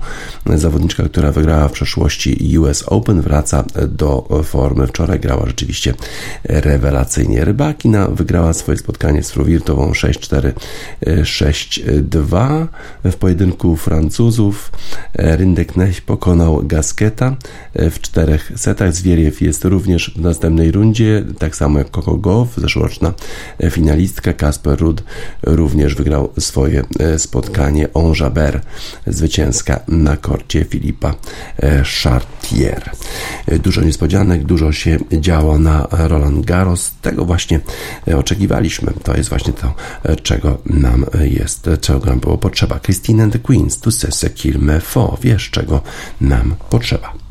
zawodniczka, 0.55 1.03
która 1.03 1.31
wygrała 1.31 1.67
w 1.67 1.71
przeszłości 1.71 2.57
US 2.57 2.83
Open, 2.87 3.21
wraca 3.21 3.63
do 3.87 4.27
formy. 4.43 4.87
Wczoraj 4.87 5.19
grała 5.19 5.45
rzeczywiście 5.45 5.93
rewelacyjnie. 6.43 7.45
Rybakina 7.45 8.07
wygrała 8.07 8.53
swoje 8.53 8.77
spotkanie 8.77 9.23
z 9.23 9.31
Fruwirtową 9.31 9.91
6-4, 9.91 10.51
6-2 11.05 12.67
w 13.03 13.15
pojedynku 13.15 13.75
Francuzów. 13.75 14.71
Ryndek 15.13 15.75
Nech 15.75 16.01
pokonał 16.01 16.61
Gasketa 16.63 17.35
w 17.75 17.99
czterech 18.01 18.51
setach. 18.55 18.93
Zwieriew 18.93 19.41
jest 19.41 19.65
również 19.65 20.13
w 20.15 20.21
następnej 20.21 20.71
rundzie, 20.71 21.23
tak 21.39 21.55
samo 21.55 21.79
jak 21.79 21.89
Coco 21.89 22.17
Goff, 22.17 22.57
zeszłoroczna 22.57 23.13
finalistka 23.69 24.33
Kasper 24.33 24.79
Rudd 24.79 25.03
również 25.43 25.95
wygrał 25.95 26.29
swoje 26.39 26.83
e, 26.99 27.19
spotkanie 27.19 27.93
Onjaber, 27.93 28.61
zwycięska 29.07 29.79
na 29.87 30.17
korcie 30.17 30.65
Filipa 30.65 31.15
e, 31.59 31.83
Chartier. 31.83 32.91
E, 33.47 33.59
dużo 33.59 33.81
niespodzianek, 33.81 34.43
dużo 34.43 34.71
się 34.71 34.97
działo 35.11 35.57
na 35.59 35.87
Roland 35.91 36.45
Garros. 36.45 36.91
Tego 37.01 37.25
właśnie 37.25 37.59
oczekiwaliśmy. 38.15 38.93
To 39.03 39.17
jest 39.17 39.29
właśnie 39.29 39.53
to, 39.53 39.73
czego 40.23 40.57
nam 40.65 41.05
jest, 41.21 41.69
czego 41.81 42.05
nam 42.05 42.19
było 42.19 42.37
potrzeba. 42.37 42.79
Christine 42.79 43.23
and 43.23 43.33
the 43.33 43.39
Queens, 43.39 43.79
tu 43.79 43.91
se 43.91 44.29
kill 44.29 44.59
me 44.59 44.79
fo. 44.79 45.17
Wiesz, 45.21 45.49
czego 45.49 45.81
nam 46.21 46.55
potrzeba. 46.69 47.22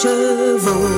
Chevaux. 0.00 0.97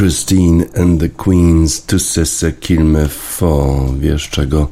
Christine 0.00 0.62
and 0.74 0.98
the 0.98 1.10
Queen's 1.10 1.78
to 1.80 1.96
Sessa 1.96 2.52
Kilmeth. 2.52 3.29
Wiesz 3.98 4.28
czego 4.28 4.68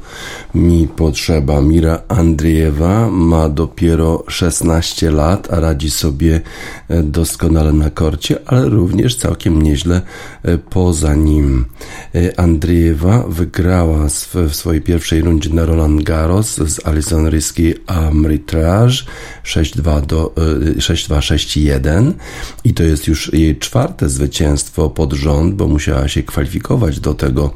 mi 0.55 0.87
potrzeba. 0.87 1.61
Mira 1.61 2.01
Andriejewa 2.07 3.09
ma 3.11 3.49
dopiero 3.49 4.23
16 4.27 5.11
lat, 5.11 5.53
a 5.53 5.59
radzi 5.59 5.89
sobie 5.89 6.41
e, 6.87 7.03
doskonale 7.03 7.73
na 7.73 7.89
korcie, 7.89 8.39
ale 8.45 8.69
również 8.69 9.15
całkiem 9.15 9.61
nieźle 9.61 10.01
e, 10.43 10.57
poza 10.57 11.15
nim. 11.15 11.65
E, 12.15 12.39
Andriejewa 12.39 13.23
wygrała 13.27 14.07
w 14.49 14.55
swojej 14.55 14.81
pierwszej 14.81 15.21
rundzie 15.21 15.49
na 15.49 15.65
Roland 15.65 16.03
Garros 16.03 16.55
z 16.55 16.87
Alison 16.87 17.29
Risky 17.29 17.73
Amritrage 17.87 19.03
6-2 19.43 20.05
do 20.05 20.33
6-2-6-1 20.77 22.13
i 22.63 22.73
to 22.73 22.83
jest 22.83 23.07
już 23.07 23.33
jej 23.33 23.57
czwarte 23.57 24.09
zwycięstwo 24.09 24.89
pod 24.89 25.13
rząd, 25.13 25.55
bo 25.55 25.67
musiała 25.67 26.07
się 26.07 26.23
kwalifikować 26.23 26.99
do 26.99 27.13
tego 27.13 27.51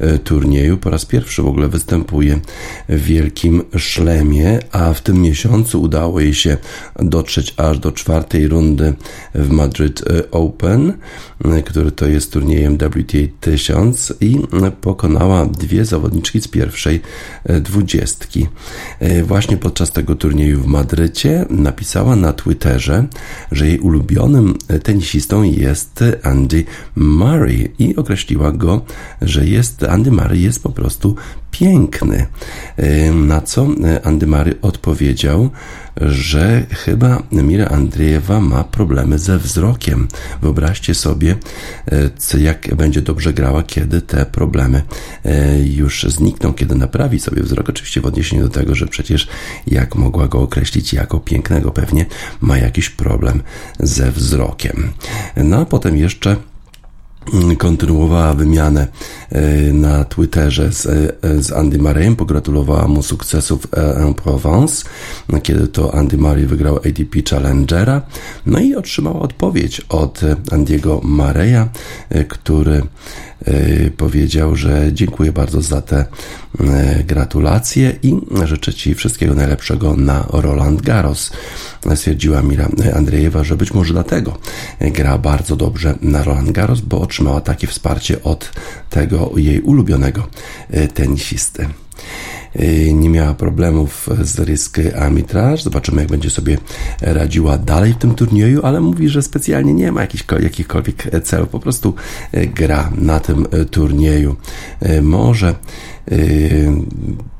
e, 0.00 0.18
turnieju. 0.56 0.76
Po 0.76 0.90
raz 0.90 1.04
pierwszy 1.04 1.42
w 1.42 1.46
ogóle 1.46 1.68
występuje 1.68 2.40
w 2.88 3.04
wielkim 3.04 3.62
szlemie, 3.76 4.58
a 4.72 4.92
w 4.92 5.00
tym 5.00 5.22
miesiącu 5.22 5.82
udało 5.82 6.20
jej 6.20 6.34
się 6.34 6.56
dotrzeć 6.98 7.54
aż 7.56 7.78
do 7.78 7.92
czwartej 7.92 8.48
rundy 8.48 8.94
w 9.34 9.50
Madrid 9.50 10.00
e, 10.00 10.30
Open, 10.30 10.92
e, 11.44 11.62
który 11.62 11.92
to 11.92 12.06
jest 12.06 12.32
turniejem 12.32 12.78
WTA 12.78 13.18
1000 13.40 14.12
i 14.20 14.38
pokonała 14.80 15.46
dwie 15.46 15.84
zawodniczki 15.84 16.40
z 16.40 16.48
pierwszej 16.48 17.00
dwudziestki. 17.60 18.46
Właśnie 19.24 19.56
podczas 19.56 19.92
tego 19.92 20.14
turnieju 20.14 20.60
w 20.60 20.66
Madrycie 20.66 21.46
napisała 21.50 22.16
na 22.16 22.32
Twitterze, 22.32 23.06
że 23.52 23.66
jej 23.66 23.78
ulubionym 23.78 24.54
tenisistą 24.82 25.42
jest 25.42 26.04
Andy 26.22 26.64
Murray 26.96 27.72
i 27.78 27.96
określiła 27.96 28.52
go, 28.52 28.84
że 29.22 29.46
jest 29.46 29.82
Andy 29.82 30.10
Murray 30.10 30.45
jest 30.46 30.62
po 30.62 30.70
prostu 30.70 31.16
piękny. 31.50 32.26
Na 33.14 33.40
co 33.40 33.68
Andy 34.04 34.26
Murray 34.26 34.54
odpowiedział, 34.62 35.50
że 36.00 36.66
chyba 36.70 37.22
Mira 37.32 37.66
Andrzejewa 37.66 38.40
ma 38.40 38.64
problemy 38.64 39.18
ze 39.18 39.38
wzrokiem. 39.38 40.08
Wyobraźcie 40.42 40.94
sobie, 40.94 41.36
jak 42.38 42.74
będzie 42.74 43.02
dobrze 43.02 43.32
grała, 43.32 43.62
kiedy 43.62 44.00
te 44.00 44.26
problemy 44.26 44.82
już 45.64 46.06
znikną, 46.08 46.52
kiedy 46.52 46.74
naprawi 46.74 47.20
sobie 47.20 47.42
wzrok. 47.42 47.68
Oczywiście 47.68 48.00
w 48.00 48.06
odniesieniu 48.06 48.42
do 48.42 48.48
tego, 48.48 48.74
że 48.74 48.86
przecież 48.86 49.28
jak 49.66 49.94
mogła 49.94 50.28
go 50.28 50.40
określić 50.40 50.92
jako 50.92 51.20
pięknego, 51.20 51.70
pewnie 51.70 52.06
ma 52.40 52.58
jakiś 52.58 52.90
problem 52.90 53.42
ze 53.80 54.10
wzrokiem. 54.12 54.92
No 55.36 55.60
a 55.60 55.64
potem 55.64 55.96
jeszcze 55.96 56.36
kontynuowała 57.58 58.34
wymianę 58.34 58.86
e, 59.30 59.72
na 59.72 60.04
Twitterze 60.04 60.72
z, 60.72 60.86
e, 60.86 61.42
z 61.42 61.52
Andy 61.52 61.78
Murrayem, 61.78 62.16
pogratulowała 62.16 62.88
mu 62.88 63.02
sukcesów 63.02 63.66
en 63.72 64.14
Provence, 64.14 64.84
kiedy 65.42 65.68
to 65.68 65.94
Andy 65.94 66.18
Murray 66.18 66.46
wygrał 66.46 66.76
ADP 66.76 67.30
Challengera, 67.30 68.02
no 68.46 68.58
i 68.58 68.74
otrzymała 68.74 69.20
odpowiedź 69.20 69.80
od 69.80 70.20
Andiego 70.52 71.00
Murraya, 71.04 71.68
e, 72.10 72.24
który 72.24 72.82
powiedział, 73.96 74.56
że 74.56 74.92
dziękuję 74.92 75.32
bardzo 75.32 75.62
za 75.62 75.82
te 75.82 76.00
y, 76.00 77.04
gratulacje 77.04 77.96
i 78.02 78.14
życzę 78.44 78.74
Ci 78.74 78.94
wszystkiego 78.94 79.34
najlepszego 79.34 79.96
na 79.96 80.26
Roland 80.30 80.82
Garros. 80.82 81.32
Stwierdziła 81.94 82.42
Mira 82.42 82.68
Andrzejewa, 82.94 83.44
że 83.44 83.56
być 83.56 83.74
może 83.74 83.92
dlatego 83.92 84.38
gra 84.80 85.18
bardzo 85.18 85.56
dobrze 85.56 85.98
na 86.02 86.24
Roland 86.24 86.50
Garros, 86.50 86.80
bo 86.80 87.00
otrzymała 87.00 87.40
takie 87.40 87.66
wsparcie 87.66 88.22
od 88.22 88.52
tego 88.90 89.32
jej 89.36 89.60
ulubionego 89.60 90.26
y, 90.74 90.88
tenisisty. 90.88 91.68
Y, 92.60 92.92
nie 92.94 93.10
miała 93.10 93.34
problemów 93.34 94.08
z 94.22 94.38
Risk 94.38 94.78
Armitrage. 94.98 95.62
Zobaczymy, 95.62 96.00
jak 96.00 96.10
będzie 96.10 96.30
sobie 96.30 96.58
radziła 97.00 97.58
dalej 97.58 97.92
w 97.92 97.96
tym 97.98 98.14
turnieju, 98.14 98.60
ale 98.62 98.80
mówi, 98.80 99.08
że 99.08 99.22
specjalnie 99.22 99.74
nie 99.74 99.92
ma 99.92 100.00
jakichkolwiek 100.40 101.10
celów, 101.22 101.48
po 101.48 101.60
prostu 101.60 101.94
y, 102.34 102.46
gra 102.46 102.90
na 102.98 103.20
tym 103.20 103.46
y, 103.54 103.64
turnieju. 103.64 104.36
Może 105.02 105.54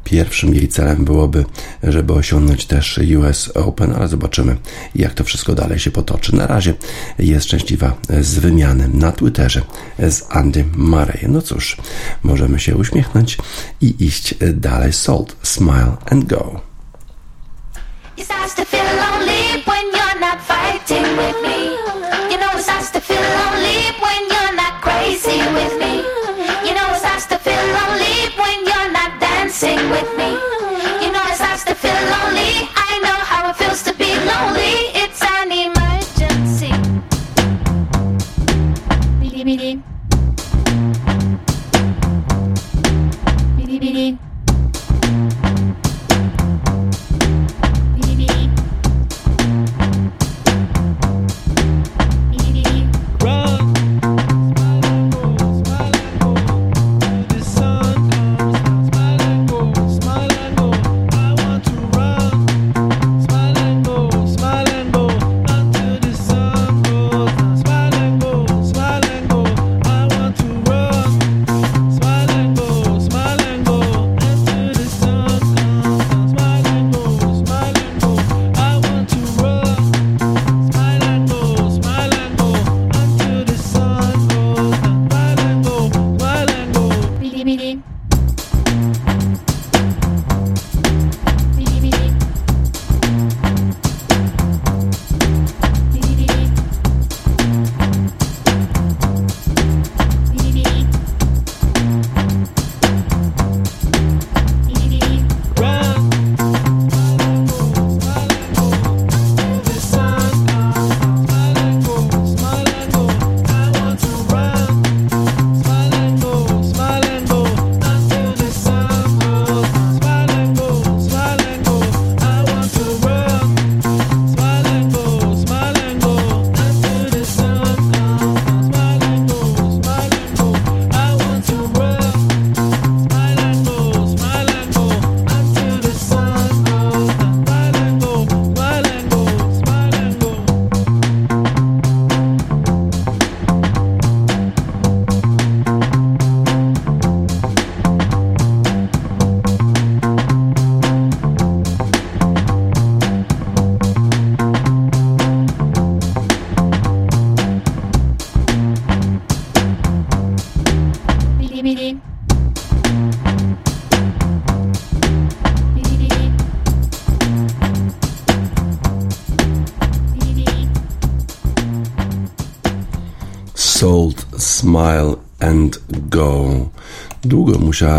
Pierwszym 0.06 0.54
jej 0.54 0.68
celem 0.68 1.04
byłoby, 1.04 1.44
żeby 1.82 2.12
osiągnąć 2.12 2.66
też 2.66 3.00
US 3.18 3.50
Open, 3.54 3.94
ale 3.94 4.08
zobaczymy, 4.08 4.56
jak 4.94 5.14
to 5.14 5.24
wszystko 5.24 5.54
dalej 5.54 5.78
się 5.78 5.90
potoczy. 5.90 6.36
Na 6.36 6.46
razie 6.46 6.74
jest 7.18 7.46
szczęśliwa 7.46 7.94
z 8.20 8.38
wymiany 8.38 8.88
na 8.88 9.12
Twitterze 9.12 9.62
z 9.98 10.22
Andy 10.30 10.64
Murray. 10.76 11.28
No 11.28 11.42
cóż, 11.42 11.76
możemy 12.22 12.60
się 12.60 12.76
uśmiechnąć 12.76 13.38
i 13.80 14.04
iść 14.04 14.34
dalej. 14.54 14.92
Salt, 14.92 15.36
smile 15.42 15.96
and 16.10 16.24
go. 16.24 16.60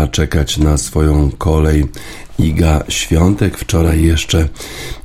Czekać 0.08 0.58
na 0.58 0.78
swoją 0.78 1.30
kolej 1.30 1.86
Iga 2.38 2.84
Świątek. 2.88 3.58
Wczoraj 3.58 4.02
jeszcze 4.02 4.48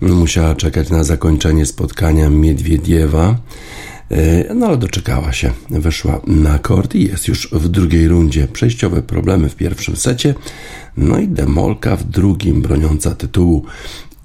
musiała 0.02 0.56
czekać 0.56 0.90
na 0.90 1.04
zakończenie 1.04 1.66
spotkania 1.66 2.30
Miedwiediewa. 2.30 3.36
E, 4.12 4.54
no 4.54 4.68
ale 4.68 4.78
doczekała 4.78 5.34
się, 5.34 5.52
wyszła 5.70 6.22
na 6.28 6.60
kort 6.60 6.96
i 6.96 7.08
jest 7.08 7.28
już 7.28 7.50
w 7.52 7.68
drugiej 7.68 8.08
rundzie. 8.08 8.48
Przejściowe 8.48 9.02
problemy 9.02 9.50
w 9.50 9.56
pierwszym 9.56 9.96
secie, 9.96 10.36
no 10.98 11.20
i 11.20 11.28
demolka 11.28 11.96
w 11.96 12.04
drugim, 12.04 12.62
broniąca 12.62 13.16
tytułu 13.16 13.66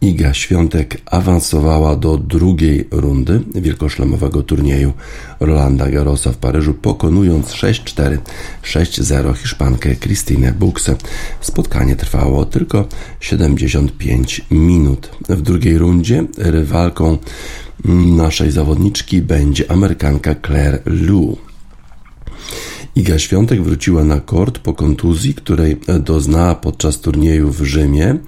Iga 0.01 0.35
Świątek 0.35 1.01
awansowała 1.07 1.97
do 1.97 2.17
drugiej 2.17 2.89
rundy 2.91 3.41
wielkoszlemowego 3.55 4.43
turnieju 4.43 4.93
Rolanda 5.41 5.91
Garrosa 5.91 6.33
w 6.33 6.37
Paryżu, 6.37 6.75
pokonując 6.75 7.47
6-4, 7.47 8.19
6-0 8.63 9.37
Hiszpankę 9.37 9.97
Christine 9.97 10.53
Buxę. 10.53 10.97
Spotkanie 11.41 11.97
trwało 11.97 12.45
tylko 12.45 12.89
75 13.21 14.43
minut. 14.51 15.11
W 15.29 15.43
drugiej 15.43 15.79
rundzie 15.79 16.25
rywalką 16.37 17.19
naszej 18.17 18.51
zawodniczki 18.51 19.23
będzie 19.23 19.71
Amerykanka 19.71 20.35
Claire 20.35 20.83
Liu. 20.87 21.37
Iga 22.97 23.19
Świątek 23.19 23.63
wróciła 23.63 24.05
na 24.05 24.21
kort 24.21 24.59
po 24.59 24.75
kontuzji, 24.75 25.35
której 25.35 25.81
doznała 26.01 26.55
podczas 26.55 27.01
turnieju 27.01 27.53
w 27.53 27.65
Rzymie. 27.65 28.19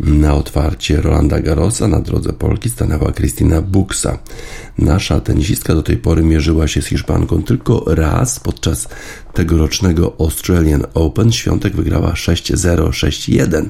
Na 0.00 0.34
otwarcie 0.34 1.00
Rolanda 1.00 1.40
Garrosa 1.40 1.88
na 1.88 2.00
drodze 2.00 2.32
Polki 2.32 2.70
stanęła 2.70 3.12
Krystyna 3.12 3.62
Buksa. 3.62 4.18
Nasza 4.78 5.20
tenisistka 5.20 5.74
do 5.74 5.82
tej 5.82 5.96
pory 5.96 6.22
mierzyła 6.22 6.68
się 6.68 6.82
z 6.82 6.86
Hiszpanką 6.86 7.42
tylko 7.42 7.84
raz 7.86 8.40
podczas 8.40 8.88
tegorocznego 9.34 10.16
Australian 10.20 10.84
Open. 10.94 11.32
Świątek 11.32 11.76
wygrała 11.76 12.12
6-0, 12.12 12.88
6-1. 12.88 13.68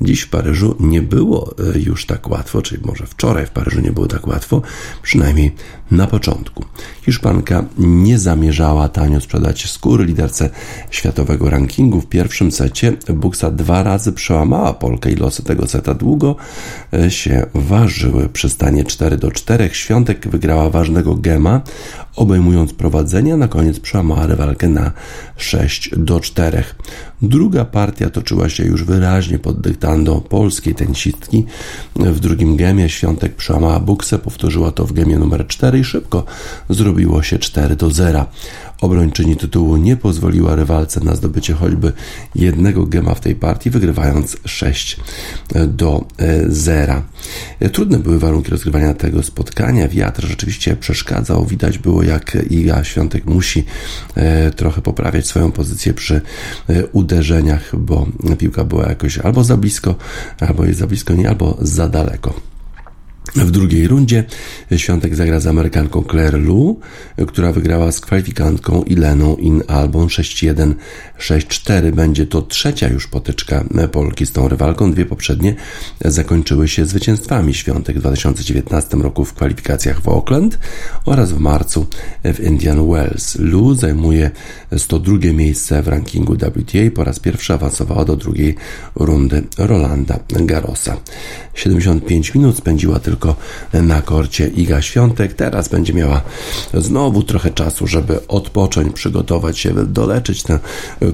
Dziś 0.00 0.20
w 0.20 0.28
Paryżu 0.28 0.76
nie 0.80 1.02
było 1.02 1.54
e, 1.74 1.78
już 1.78 2.06
tak 2.06 2.30
łatwo, 2.30 2.62
czyli 2.62 2.82
może 2.84 3.06
wczoraj 3.06 3.46
w 3.46 3.50
Paryżu 3.50 3.80
nie 3.80 3.92
było 3.92 4.06
tak 4.06 4.26
łatwo, 4.26 4.62
przynajmniej 5.02 5.54
na 5.90 6.06
początku. 6.06 6.64
Hiszpanka 7.02 7.64
nie 7.78 8.18
zamierzała 8.18 8.88
tanio 8.88 9.20
sprzedać 9.20 9.70
skóry 9.70 10.04
liderce 10.04 10.50
światowego 10.90 11.50
rankingu. 11.50 12.00
W 12.00 12.06
pierwszym 12.06 12.52
secie 12.52 12.92
Buksa 13.14 13.50
dwa 13.50 13.82
razy 13.82 14.12
przełamała 14.12 14.74
Polkę 14.74 15.10
i 15.10 15.16
losy 15.16 15.42
tego 15.42 15.53
seta 15.66 15.94
długo 15.94 16.36
e, 16.92 17.10
się 17.10 17.46
ważyły. 17.54 18.28
Przy 18.28 18.48
stanie 18.50 18.84
4 18.84 19.16
do 19.16 19.30
4 19.30 19.70
Świątek 19.72 20.28
wygrała 20.28 20.70
ważnego 20.70 21.14
gema, 21.14 21.60
obejmując 22.16 22.72
prowadzenie, 22.72 23.36
na 23.36 23.48
koniec 23.48 23.80
przełamała 23.80 24.26
rywalkę 24.26 24.68
na 24.68 24.92
6 25.36 25.90
do 25.96 26.20
4. 26.20 26.64
Druga 27.22 27.64
partia 27.64 28.10
toczyła 28.10 28.48
się 28.48 28.64
już 28.64 28.84
wyraźnie 28.84 29.38
pod 29.38 29.60
dyktando 29.60 30.20
polskiej 30.20 30.74
tenisistki. 30.74 31.46
W 31.96 32.20
drugim 32.20 32.56
gemie 32.56 32.88
Świątek 32.88 33.36
przełamała 33.36 33.80
buksę, 33.80 34.18
powtórzyła 34.18 34.70
to 34.72 34.86
w 34.86 34.92
gemie 34.92 35.18
numer 35.18 35.46
4 35.46 35.78
i 35.78 35.84
szybko 35.84 36.24
zrobiło 36.68 37.22
się 37.22 37.38
4 37.38 37.76
do 37.76 37.90
0. 37.90 38.26
Obrończyni 38.84 39.36
tytułu 39.36 39.76
nie 39.76 39.96
pozwoliła 39.96 40.56
rywalce 40.56 41.00
na 41.00 41.14
zdobycie 41.14 41.54
choćby 41.54 41.92
jednego 42.34 42.86
gema 42.86 43.14
w 43.14 43.20
tej 43.20 43.34
partii, 43.34 43.70
wygrywając 43.70 44.36
6 44.44 44.96
do 45.66 46.04
0. 46.48 47.02
Trudne 47.72 47.98
były 47.98 48.18
warunki 48.18 48.50
rozgrywania 48.50 48.94
tego 48.94 49.22
spotkania. 49.22 49.88
Wiatr 49.88 50.26
rzeczywiście 50.26 50.76
przeszkadzał. 50.76 51.46
Widać 51.46 51.78
było, 51.78 52.02
jak 52.02 52.36
Iga 52.50 52.84
Świątek 52.84 53.26
musi 53.26 53.64
e, 54.14 54.50
trochę 54.50 54.82
poprawiać 54.82 55.26
swoją 55.26 55.52
pozycję 55.52 55.94
przy 55.94 56.20
e, 56.68 56.86
uderzeniach, 56.86 57.76
bo 57.76 58.06
piłka 58.38 58.64
była 58.64 58.88
jakoś 58.88 59.18
albo 59.18 59.44
za 59.44 59.56
blisko, 59.56 59.94
albo 60.40 60.64
jest 60.64 60.78
za 60.78 60.86
blisko, 60.86 61.14
nie, 61.14 61.28
albo 61.28 61.58
za 61.60 61.88
daleko. 61.88 62.53
W 63.32 63.50
drugiej 63.50 63.88
rundzie 63.88 64.24
Świątek 64.76 65.14
zagra 65.14 65.40
z 65.40 65.46
Amerykanką 65.46 66.04
Claire 66.10 66.40
Lu, 66.40 66.80
która 67.26 67.52
wygrała 67.52 67.92
z 67.92 68.00
kwalifikantką 68.00 68.82
Ileną 68.82 69.36
In 69.36 69.62
Albon 69.68 70.06
6-1, 70.06 70.74
6-4. 71.18 71.92
Będzie 71.92 72.26
to 72.26 72.42
trzecia 72.42 72.88
już 72.88 73.06
potyczka 73.06 73.64
Polki 73.92 74.26
z 74.26 74.32
tą 74.32 74.48
rywalką. 74.48 74.92
Dwie 74.92 75.06
poprzednie 75.06 75.54
zakończyły 76.00 76.68
się 76.68 76.86
zwycięstwami 76.86 77.54
Świątek 77.54 77.96
w 77.96 78.00
2019 78.00 78.96
roku 78.96 79.24
w 79.24 79.34
kwalifikacjach 79.34 80.00
w 80.00 80.08
Auckland 80.08 80.58
oraz 81.04 81.32
w 81.32 81.38
marcu 81.38 81.86
w 82.24 82.40
Indian 82.40 82.88
Wells. 82.90 83.38
Lu 83.38 83.74
zajmuje 83.74 84.30
102 84.78 85.18
miejsce 85.32 85.82
w 85.82 85.88
rankingu 85.88 86.34
WTA. 86.34 86.78
Po 86.94 87.04
raz 87.04 87.18
pierwszy 87.18 87.52
awansowała 87.52 88.04
do 88.04 88.16
drugiej 88.16 88.54
rundy 88.94 89.42
Rolanda 89.58 90.18
Garrosa. 90.28 90.96
75 91.54 92.34
minut 92.34 92.56
spędziła 92.56 92.98
tylko 92.98 93.13
tylko 93.14 93.36
na 93.72 94.02
korcie 94.02 94.48
Iga 94.48 94.82
Świątek. 94.82 95.34
Teraz 95.34 95.68
będzie 95.68 95.94
miała 95.94 96.22
znowu 96.74 97.22
trochę 97.22 97.50
czasu, 97.50 97.86
żeby 97.86 98.26
odpocząć, 98.28 98.92
przygotować 98.92 99.58
się, 99.58 99.86
doleczyć 99.86 100.42
tę 100.42 100.58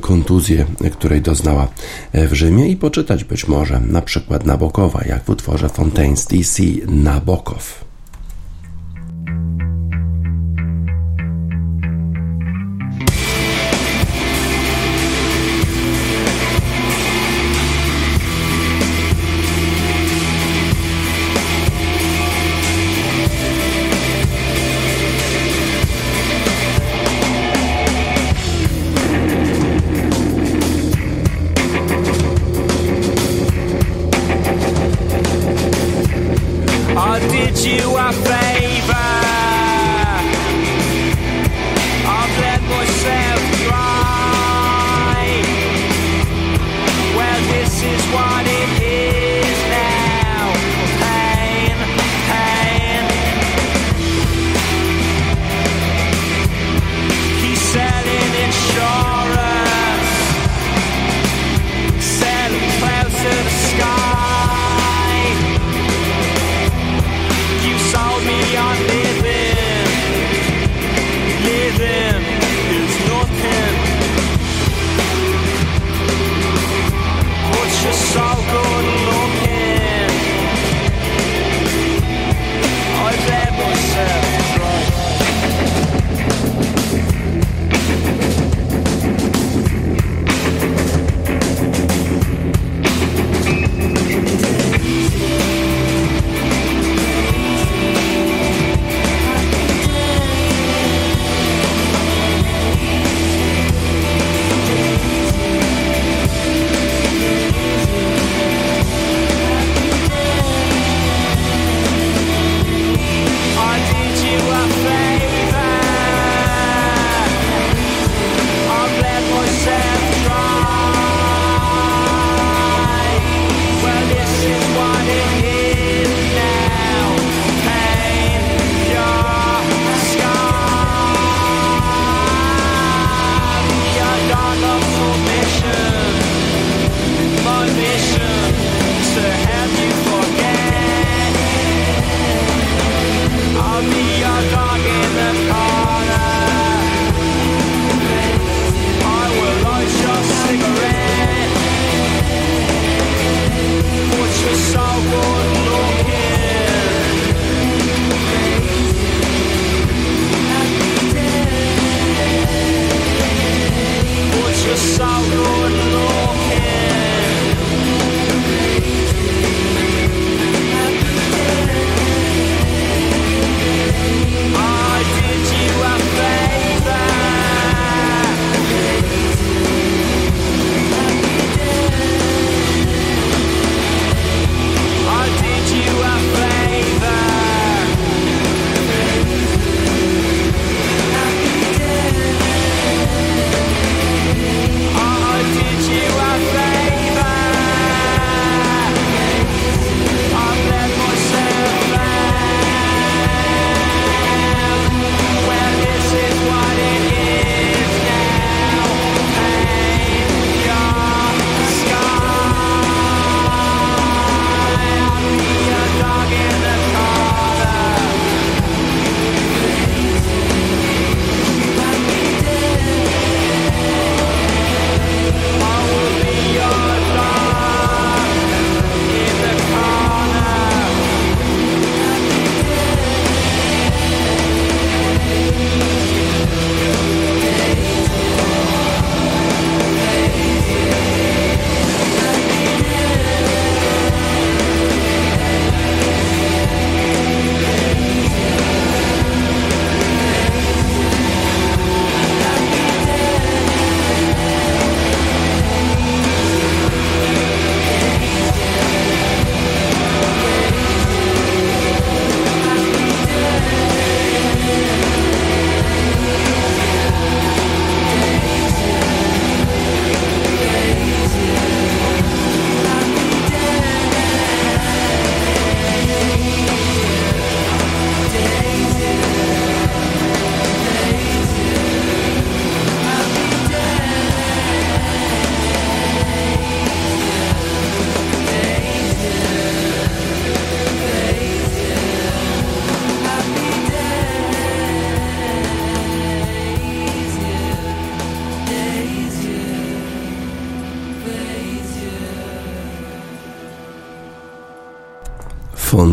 kontuzję, 0.00 0.66
której 0.92 1.22
doznała 1.22 1.68
w 2.14 2.32
Rzymie 2.32 2.68
i 2.68 2.76
poczytać 2.76 3.24
być 3.24 3.48
może 3.48 3.80
na 3.80 4.02
przykład 4.02 4.46
Nabokowa, 4.46 5.00
jak 5.06 5.24
w 5.24 5.30
utworze 5.30 5.66
Fontaine's 5.66 6.30
DC 6.30 6.62
Nabokow. 6.92 7.84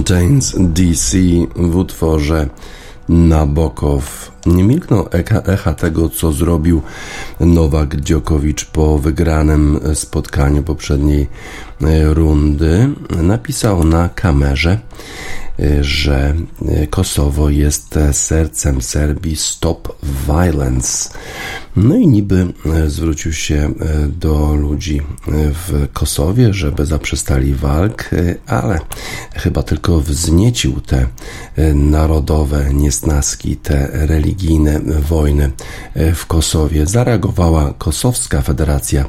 Fontaines 0.07 0.55
DC 0.59 1.17
w 1.55 1.75
utworze 1.75 2.47
Nabokow. 3.09 4.31
Nie 4.45 4.63
milkną 4.63 5.09
echa, 5.09 5.41
echa 5.41 5.73
tego, 5.73 6.09
co 6.09 6.31
zrobił 6.31 6.81
Nowak 7.39 8.01
Dziokowicz 8.01 8.65
po 8.65 8.97
wygranym 8.97 9.79
spotkaniu 9.93 10.63
poprzedniej 10.63 11.27
rundy. 12.03 12.89
Napisał 13.23 13.83
na 13.83 14.09
kamerze, 14.09 14.79
że 15.81 16.35
e, 16.65 16.87
Kosowo 16.87 17.49
jest 17.49 17.99
sercem 18.11 18.81
Serbii 18.81 19.35
Stop 19.35 19.97
Violence. 20.27 21.09
No 21.77 21.95
i 21.95 22.07
niby 22.07 22.53
e, 22.65 22.89
zwrócił 22.89 23.33
się 23.33 23.55
e, 23.55 24.07
do 24.07 24.55
ludzi 24.55 24.97
e, 24.97 25.01
w 25.53 25.87
Kosowie, 25.93 26.53
żeby 26.53 26.85
zaprzestali 26.85 27.53
walk, 27.53 28.09
ale 28.47 28.79
chyba 29.35 29.63
tylko 29.63 30.01
wzniecił 30.01 30.81
te 30.81 31.07
narodowe 31.75 32.73
niesnaski, 32.73 33.55
te 33.55 33.89
religijne 33.91 34.79
wojny 35.09 35.51
w 36.15 36.25
Kosowie. 36.25 36.85
Zareagowała 36.85 37.73
Kosowska 37.77 38.41
Federacja 38.41 39.05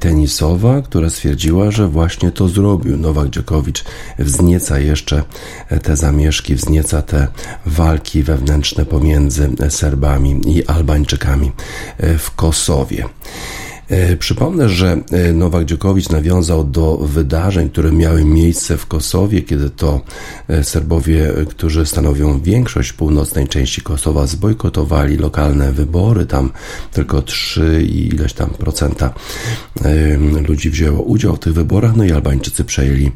Tenisowa, 0.00 0.82
która 0.82 1.10
stwierdziła, 1.10 1.70
że 1.70 1.88
właśnie 1.88 2.32
to 2.32 2.48
zrobił. 2.48 2.96
Nowak 2.96 3.30
Dziokowicz 3.30 3.84
wznieca 4.18 4.78
jeszcze 4.78 5.22
te 5.80 5.96
zamieszki, 5.96 6.54
wznieca 6.54 7.02
te 7.02 7.28
walki 7.66 8.22
wewnętrzne 8.22 8.84
pomiędzy 8.84 9.50
Serbami 9.68 10.40
i 10.46 10.66
Albańczykami 10.66 11.52
w 11.98 12.30
Kosowie. 12.36 13.04
E, 13.88 14.16
przypomnę, 14.16 14.68
że 14.68 15.02
e, 15.10 15.32
Nowak 15.32 15.64
Dziokowicz 15.64 16.08
nawiązał 16.08 16.64
do 16.64 16.96
wydarzeń, 16.96 17.70
które 17.70 17.92
miały 17.92 18.24
miejsce 18.24 18.76
w 18.76 18.86
Kosowie, 18.86 19.42
kiedy 19.42 19.70
to 19.70 20.00
e, 20.48 20.64
Serbowie, 20.64 21.32
którzy 21.48 21.86
stanowią 21.86 22.40
większość 22.40 22.92
północnej 22.92 23.48
części 23.48 23.82
Kosowa, 23.82 24.26
zbojkotowali 24.26 25.16
lokalne 25.16 25.72
wybory. 25.72 26.26
Tam 26.26 26.50
tylko 26.92 27.22
3 27.22 27.86
i 27.88 28.08
ileś 28.08 28.32
tam 28.32 28.50
procenta 28.50 29.14
ludzi 30.48 30.70
wzięło 30.70 31.02
udział 31.02 31.36
w 31.36 31.38
tych 31.38 31.54
wyborach, 31.54 31.96
no 31.96 32.04
i 32.04 32.12
Albańczycy 32.12 32.64
przejęli 32.64 33.12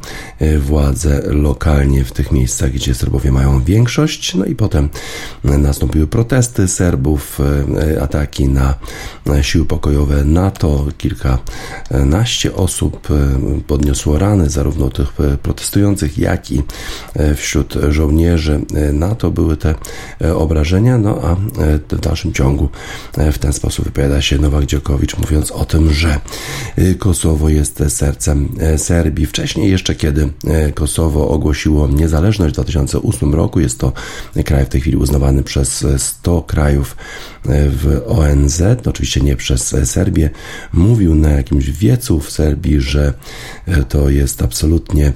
władzę 0.58 1.22
lokalnie 1.26 2.04
w 2.04 2.12
tych 2.12 2.32
miejscach, 2.32 2.70
gdzie 2.70 2.94
Serbowie 2.94 3.32
mają 3.32 3.64
większość. 3.64 4.34
No 4.34 4.44
i 4.44 4.54
potem 4.54 4.88
nastąpiły 5.44 6.06
protesty 6.06 6.68
Serbów, 6.68 7.38
ataki 8.00 8.48
na 8.48 8.74
siły 9.42 9.64
pokojowe 9.64 10.24
NATO 10.24 10.59
to 10.60 10.86
kilkanaście 10.98 12.54
osób 12.54 13.08
e, 13.10 13.60
podniosło 13.60 14.18
rany, 14.18 14.50
zarówno 14.50 14.90
tych 14.90 15.12
e, 15.20 15.36
protestujących, 15.36 16.18
jak 16.18 16.50
i 16.50 16.62
e, 17.14 17.34
wśród 17.34 17.74
żołnierzy 17.88 18.60
NATO 18.92 19.30
były 19.30 19.56
te 19.56 19.74
obrażenia, 20.34 20.98
no 20.98 21.20
a 21.22 21.36
w 21.94 22.00
dalszym 22.00 22.32
ciągu 22.32 22.68
w 23.32 23.38
ten 23.38 23.52
sposób 23.52 23.84
wypowiada 23.84 24.22
się 24.22 24.38
Nowak 24.38 24.66
Dziokowicz, 24.66 25.18
mówiąc 25.18 25.50
o 25.50 25.64
tym, 25.64 25.92
że 25.92 26.20
Kosowo 26.98 27.48
jest 27.48 27.82
sercem 27.88 28.48
Serbii. 28.76 29.26
Wcześniej 29.26 29.70
jeszcze, 29.70 29.94
kiedy 29.94 30.28
Kosowo 30.74 31.28
ogłosiło 31.28 31.88
niezależność 31.88 32.52
w 32.52 32.54
2008 32.54 33.34
roku, 33.34 33.60
jest 33.60 33.78
to 33.78 33.92
kraj 34.44 34.64
w 34.64 34.68
tej 34.68 34.80
chwili 34.80 34.96
uznawany 34.96 35.42
przez 35.42 35.86
100 35.96 36.42
krajów 36.42 36.96
w 37.44 38.02
ONZ, 38.08 38.62
oczywiście 38.86 39.20
nie 39.20 39.36
przez 39.36 39.76
Serbię, 39.84 40.30
mówił 40.72 41.14
na 41.14 41.30
jakimś 41.30 41.70
wiecu 41.70 42.20
w 42.20 42.30
Serbii, 42.30 42.80
że 42.80 43.14
e, 43.66 43.82
to 43.82 44.10
jest 44.10 44.42
absolutnie 44.42 45.12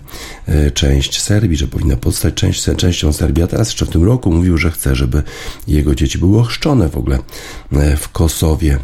e, 0.47 0.71
część 0.71 1.21
Serbii, 1.23 1.57
że 1.57 1.69
powinna 1.69 1.97
pozostać 1.97 2.35
część, 2.35 2.65
częścią 2.77 3.13
Serbii, 3.13 3.45
a 3.45 3.47
teraz 3.47 3.69
jeszcze 3.69 3.87
w 3.87 3.91
tym 3.91 4.05
roku 4.05 4.33
mówił, 4.33 4.59
że 4.59 4.71
chce, 4.71 4.95
żeby 4.95 5.23
jego 5.69 5.95
dzieci 5.95 6.19
były 6.19 6.41
ochrzczone 6.41 6.89
w 6.89 6.97
ogóle 6.97 7.19
e, 7.73 7.97
w 7.97 8.09
Kosowie. 8.09 8.79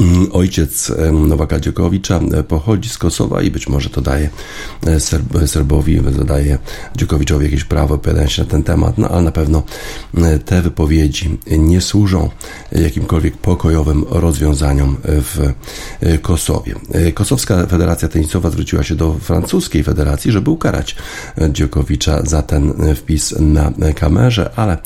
Mm, 0.00 0.28
ojciec 0.32 0.92
Nowaka 1.12 1.60
Dziokowicza 1.60 2.20
e, 2.34 2.42
pochodzi 2.42 2.88
z 2.88 2.98
Kosowa 2.98 3.42
i 3.42 3.50
być 3.50 3.68
może 3.68 3.90
to 3.90 4.00
daje 4.00 4.30
e, 4.86 5.00
Serb, 5.00 5.24
Serbowi, 5.46 6.00
daje 6.24 6.58
Dziokowiczowi 6.96 7.44
jakieś 7.44 7.64
prawo 7.64 7.94
opowiadania 7.94 8.28
się 8.28 8.42
na 8.42 8.48
ten 8.48 8.62
temat, 8.62 8.98
no 8.98 9.08
ale 9.08 9.22
na 9.22 9.32
pewno 9.32 9.62
e, 10.16 10.38
te 10.38 10.62
wypowiedzi 10.62 11.38
nie 11.58 11.80
służą 11.80 12.30
jakimkolwiek 12.72 13.36
pokojowym 13.36 14.04
rozwiązaniom 14.10 14.96
w 15.04 15.52
Kosowie. 16.22 16.74
Kosowska 17.14 17.66
Federacja 17.66 18.08
Tenisowa 18.08 18.50
zwróciła 18.50 18.82
się 18.82 18.94
do 18.94 19.14
francuskiej 19.14 19.82
federacji, 19.82 20.32
żeby 20.32 20.50
ukarać 20.50 20.96
Dziokowicza 21.50 22.22
za 22.22 22.42
ten 22.42 22.74
wpis 22.94 23.34
na 23.38 23.72
kamerze, 23.94 24.50
ale 24.56 24.78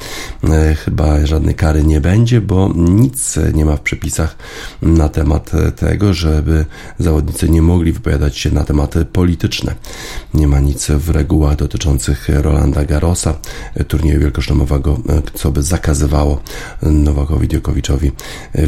chyba 0.85 1.27
żadnej 1.27 1.55
kary 1.55 1.85
nie 1.85 2.01
będzie, 2.01 2.41
bo 2.41 2.73
nic 2.77 3.39
nie 3.55 3.65
ma 3.65 3.77
w 3.77 3.81
przepisach 3.81 4.37
na 5.01 5.09
temat 5.09 5.51
tego, 5.77 6.15
żeby 6.15 6.65
zawodnicy 6.99 7.49
nie 7.49 7.63
mogli 7.63 7.93
wypowiadać 7.93 8.39
się 8.39 8.51
na 8.51 8.65
tematy 8.65 9.05
polityczne. 9.05 9.75
Nie 10.35 10.49
ma 10.49 10.61
nic 10.61 10.87
w 10.91 11.11
regułach 11.11 11.57
dotyczących 11.57 12.29
Rolanda 12.29 12.85
Garrosa, 12.85 13.35
turnieju 13.89 14.21
wielkoszlemowego, 14.21 15.01
co 15.35 15.51
by 15.53 15.63
zakazywało 15.63 16.43
Nowakowi 16.83 17.49
Diokowiczowi 17.49 18.13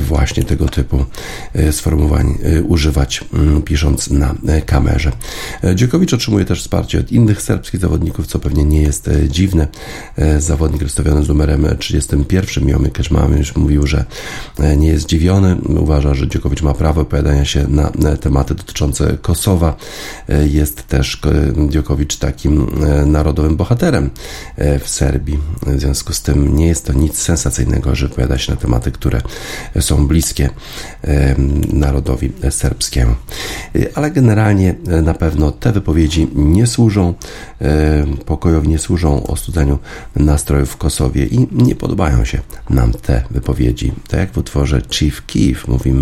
właśnie 0.08 0.44
tego 0.44 0.68
typu 0.68 1.04
sformułowań 1.70 2.38
używać, 2.68 3.24
pisząc 3.64 4.10
na 4.10 4.34
kamerze. 4.66 5.12
Dziokowicz 5.74 6.14
otrzymuje 6.14 6.44
też 6.44 6.60
wsparcie 6.60 7.00
od 7.00 7.12
innych 7.12 7.42
serbskich 7.42 7.80
zawodników, 7.80 8.26
co 8.26 8.38
pewnie 8.38 8.64
nie 8.64 8.82
jest 8.82 9.10
dziwne. 9.28 9.68
Zawodnik 10.38 10.82
rozstawiony 10.82 11.24
z 11.24 11.28
numerem 11.28 11.66
31, 11.78 12.68
Jomy 12.68 12.90
Keczmamy 12.90 13.38
już 13.38 13.56
mówił, 13.56 13.86
że 13.86 14.04
nie 14.76 14.88
jest 14.88 15.04
zdziwiony, 15.04 15.56
uważa, 15.80 16.11
że 16.14 16.28
Dziokowicz 16.28 16.62
ma 16.62 16.74
prawo 16.74 17.00
opowiadania 17.00 17.44
się 17.44 17.66
na 17.68 18.16
tematy 18.16 18.54
dotyczące 18.54 19.18
Kosowa. 19.22 19.76
E, 20.28 20.48
jest 20.48 20.86
też 20.86 21.20
e, 21.24 21.68
Dziokowicz 21.70 22.16
takim 22.16 22.66
e, 22.84 23.06
narodowym 23.06 23.56
bohaterem 23.56 24.10
w 24.80 24.88
Serbii. 24.88 25.38
W 25.66 25.80
związku 25.80 26.12
z 26.12 26.22
tym 26.22 26.56
nie 26.56 26.66
jest 26.66 26.86
to 26.86 26.92
nic 26.92 27.18
sensacyjnego, 27.18 27.94
że 27.94 28.08
wypowiada 28.08 28.38
się 28.38 28.52
na 28.52 28.58
tematy, 28.58 28.92
które 28.92 29.20
są 29.80 30.06
bliskie 30.06 30.50
narodowi 31.72 32.32
serbskiemu. 32.50 33.14
Ale 33.94 34.10
generalnie 34.10 34.74
na 35.02 35.14
pewno 35.14 35.50
te 35.50 35.72
wypowiedzi 35.72 36.28
nie 36.34 36.66
służą 36.66 37.14
pokojowi, 38.26 38.68
nie 38.68 38.78
służą 38.78 39.26
ostudzeniu 39.26 39.78
nastrojów 40.16 40.70
w 40.70 40.76
Kosowie 40.76 41.26
i 41.26 41.48
nie 41.52 41.74
podobają 41.74 42.24
się 42.24 42.40
nam 42.70 42.92
te 42.92 43.24
wypowiedzi. 43.30 43.92
Tak 44.08 44.20
jak 44.20 44.32
w 44.32 44.38
utworze 44.38 44.82
Chief 44.90 45.26
Keef 45.26 45.68
mówimy 45.68 46.01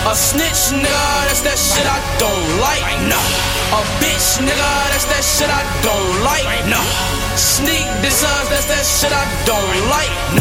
A 0.00 0.14
snitch, 0.16 0.72
nigga, 0.72 1.08
that's 1.28 1.44
that 1.44 1.60
shit 1.60 1.84
I 1.84 2.00
don't 2.16 2.48
like. 2.56 2.80
No. 3.04 3.20
A 3.76 3.80
bitch, 4.00 4.40
nigga, 4.40 4.72
that's 4.88 5.04
that 5.12 5.20
shit 5.20 5.52
I 5.52 5.60
don't 5.84 6.24
like. 6.24 6.48
No. 6.72 6.80
Sneak 7.36 7.84
designs, 8.00 8.48
that's 8.48 8.64
that 8.72 8.80
shit 8.80 9.12
I 9.12 9.28
don't 9.44 9.76
like. 9.92 10.08
No. 10.32 10.40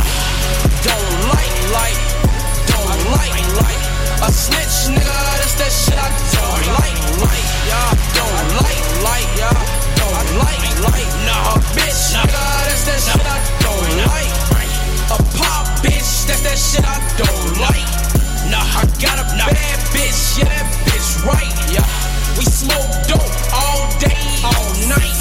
Don't 0.79 1.11
like, 1.27 1.55
like, 1.75 1.99
don't 2.71 3.03
like, 3.11 3.35
like. 3.59 3.83
A 4.23 4.31
snitch, 4.31 4.95
nigga, 4.95 5.19
that's 5.43 5.55
that 5.59 5.73
shit 5.75 5.99
I 5.99 6.07
don't 6.07 6.65
like, 6.79 6.99
like. 7.19 7.47
Yeah, 7.67 7.91
don't 8.15 8.63
like, 8.63 8.83
like, 9.03 9.29
yeah, 9.43 9.59
don't 9.99 10.29
like, 10.39 10.71
like. 10.87 11.09
No. 11.27 11.35
A 11.35 11.59
bitch, 11.75 12.15
nigga, 12.15 12.47
that's 12.63 12.83
that 12.87 12.99
shit 13.03 13.27
I 13.27 13.37
don't 13.59 13.91
like. 14.07 14.31
A 15.11 15.19
pop 15.35 15.67
bitch, 15.83 16.31
that's 16.31 16.47
that 16.47 16.55
shit 16.55 16.87
I 16.87 16.95
don't 17.19 17.59
like. 17.59 18.18
Nah, 18.47 18.63
I 18.63 18.87
got 19.03 19.19
a 19.19 19.25
nah. 19.35 19.51
bad 19.51 19.79
bitch, 19.91 20.39
yeah, 20.39 20.47
that 20.47 20.67
bitch 20.87 21.27
right. 21.27 21.51
Yeah. 21.75 21.83
We 22.39 22.47
smoke 22.47 22.87
dope 23.11 23.35
all 23.51 23.83
day, 23.99 24.15
all 24.47 24.71
night. 24.87 25.19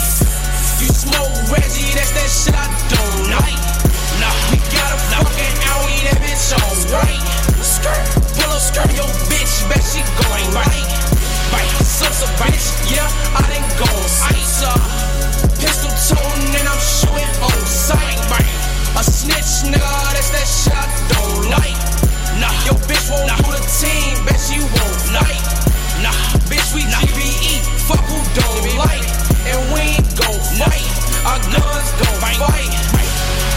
You 0.78 0.86
smoke 0.86 1.34
Reggie, 1.50 1.90
that's 1.98 2.14
that 2.14 2.30
shit 2.30 2.54
I 2.54 2.70
don't 2.94 3.34
like. 3.34 3.58
Nah, 4.22 4.30
we 4.54 4.62
got 4.70 4.94
a 4.94 4.98
fucking 5.10 5.56
Audi, 5.66 5.98
that 6.06 6.22
bitch 6.22 6.54
alright. 6.54 7.18
Skirt, 7.58 8.06
pull 8.38 8.54
up 8.54 8.62
skirt, 8.62 8.86
yo 8.94 9.02
bitch, 9.26 9.66
bet 9.66 9.82
she 9.82 9.98
going 10.22 10.46
right. 10.54 10.86
Bite, 11.50 11.74
sucks 11.82 12.22
a 12.22 12.30
bitch, 12.38 12.94
yeah, 12.94 13.10
I 13.34 13.42
done 13.50 13.66
gone 13.82 14.06
ice 14.30 14.62
up. 14.62 14.78
Pistol 15.58 15.90
toting 16.06 16.54
and 16.54 16.68
I'm 16.70 16.78
shooting 16.78 17.34
on 17.42 17.58
sight, 17.66 18.22
right. 18.30 18.54
A 18.94 19.02
snitch, 19.02 19.66
nigga, 19.74 19.90
that's 20.14 20.30
that 20.30 20.46
shit 20.46 20.70
I 20.70 20.86
don't 21.10 21.50
like. 21.50 22.17
Nah, 22.38 22.54
your 22.64 22.78
bitch 22.86 23.10
won't 23.10 23.26
nah. 23.26 23.36
do 23.42 23.50
the 23.50 23.62
team, 23.66 24.14
bet 24.22 24.38
She 24.38 24.62
won't 24.62 24.98
nah. 25.10 25.26
fight. 25.26 25.42
Nah, 26.02 26.14
bitch, 26.46 26.70
we 26.74 26.86
nah. 26.86 27.02
GBE, 27.02 27.58
fuck 27.90 28.04
who 28.06 28.18
don't 28.38 28.78
like. 28.78 29.02
And 29.50 29.58
we 29.74 29.98
ain't 29.98 30.06
gon' 30.14 30.38
fight, 30.54 30.86
our 31.26 31.38
guns 31.50 31.90
gon' 31.98 32.14
fight. 32.22 32.38
fight. 32.38 32.70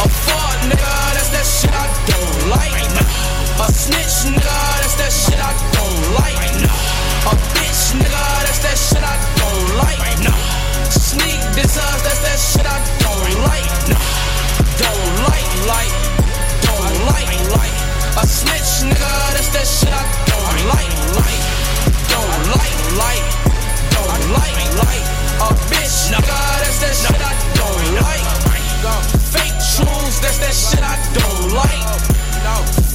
A 0.02 0.08
fuck 0.10 0.58
nigga, 0.66 0.94
that's 1.14 1.30
that 1.30 1.46
shit 1.46 1.70
I 1.70 1.86
don't 2.10 2.50
like. 2.50 2.74
Nah. 2.98 3.66
A 3.66 3.68
snitch 3.70 4.34
nigga, 4.34 4.58
that's 4.82 4.96
that 4.98 5.14
shit 5.14 5.38
I 5.38 5.54
don't 5.78 6.02
like. 6.18 6.42
Nah. 6.66 7.30
A 7.30 7.34
bitch 7.54 7.94
nigga, 8.02 8.26
that's 8.50 8.66
that 8.66 8.78
shit 8.82 9.04
I 9.06 9.14
don't 9.38 9.78
like. 9.78 10.26
Nah. 10.26 10.34
Sneak 10.90 11.38
this 11.54 11.78
up, 11.78 12.02
that's 12.02 12.22
that 12.26 12.40
shit 12.42 12.66
I 12.66 12.82
don't 12.98 13.46
like. 13.46 13.70
Nah, 13.94 14.02
don't 14.82 15.12
like, 15.30 15.50
like, 15.70 15.94
don't 16.66 16.98
like, 17.06 17.30
like. 17.54 18.01
A 18.18 18.28
snitch 18.28 18.84
nigga, 18.84 19.12
that's 19.32 19.48
that 19.56 19.66
shit 19.66 19.94
I 19.94 20.04
don't 20.28 20.68
like, 20.68 20.92
like. 21.16 21.44
Don't 22.12 22.44
like, 22.52 22.80
like, 23.00 23.26
don't 23.96 24.26
like, 24.36 24.60
like. 24.84 25.06
A 25.40 25.50
bitch 25.72 26.12
nigga, 26.12 26.40
that's 26.60 26.80
that 26.84 26.94
shit 26.94 27.22
I 27.22 27.34
don't 27.56 27.88
like. 28.04 28.28
Fake 29.32 29.60
shoes, 29.64 30.20
that's 30.20 30.40
that 30.40 30.54
shit 30.54 30.84
I 30.84 31.00
don't 31.16 31.54
like. 31.54 32.91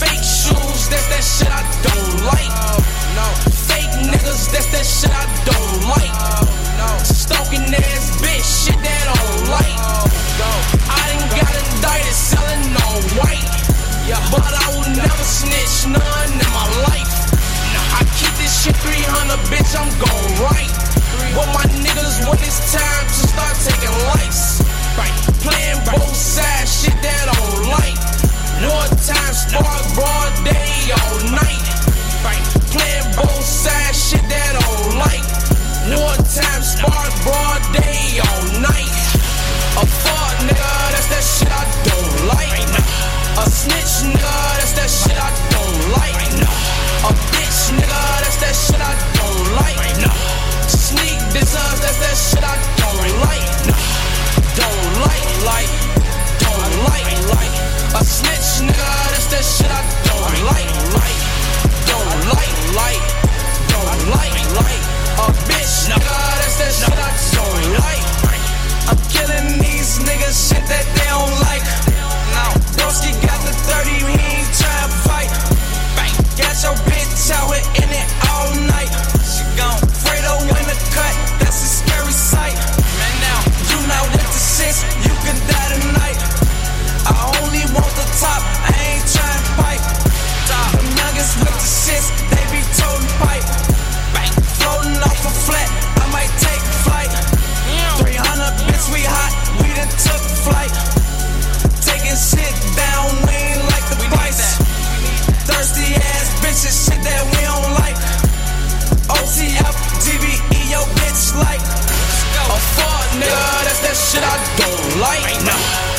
Like. 115.07 115.39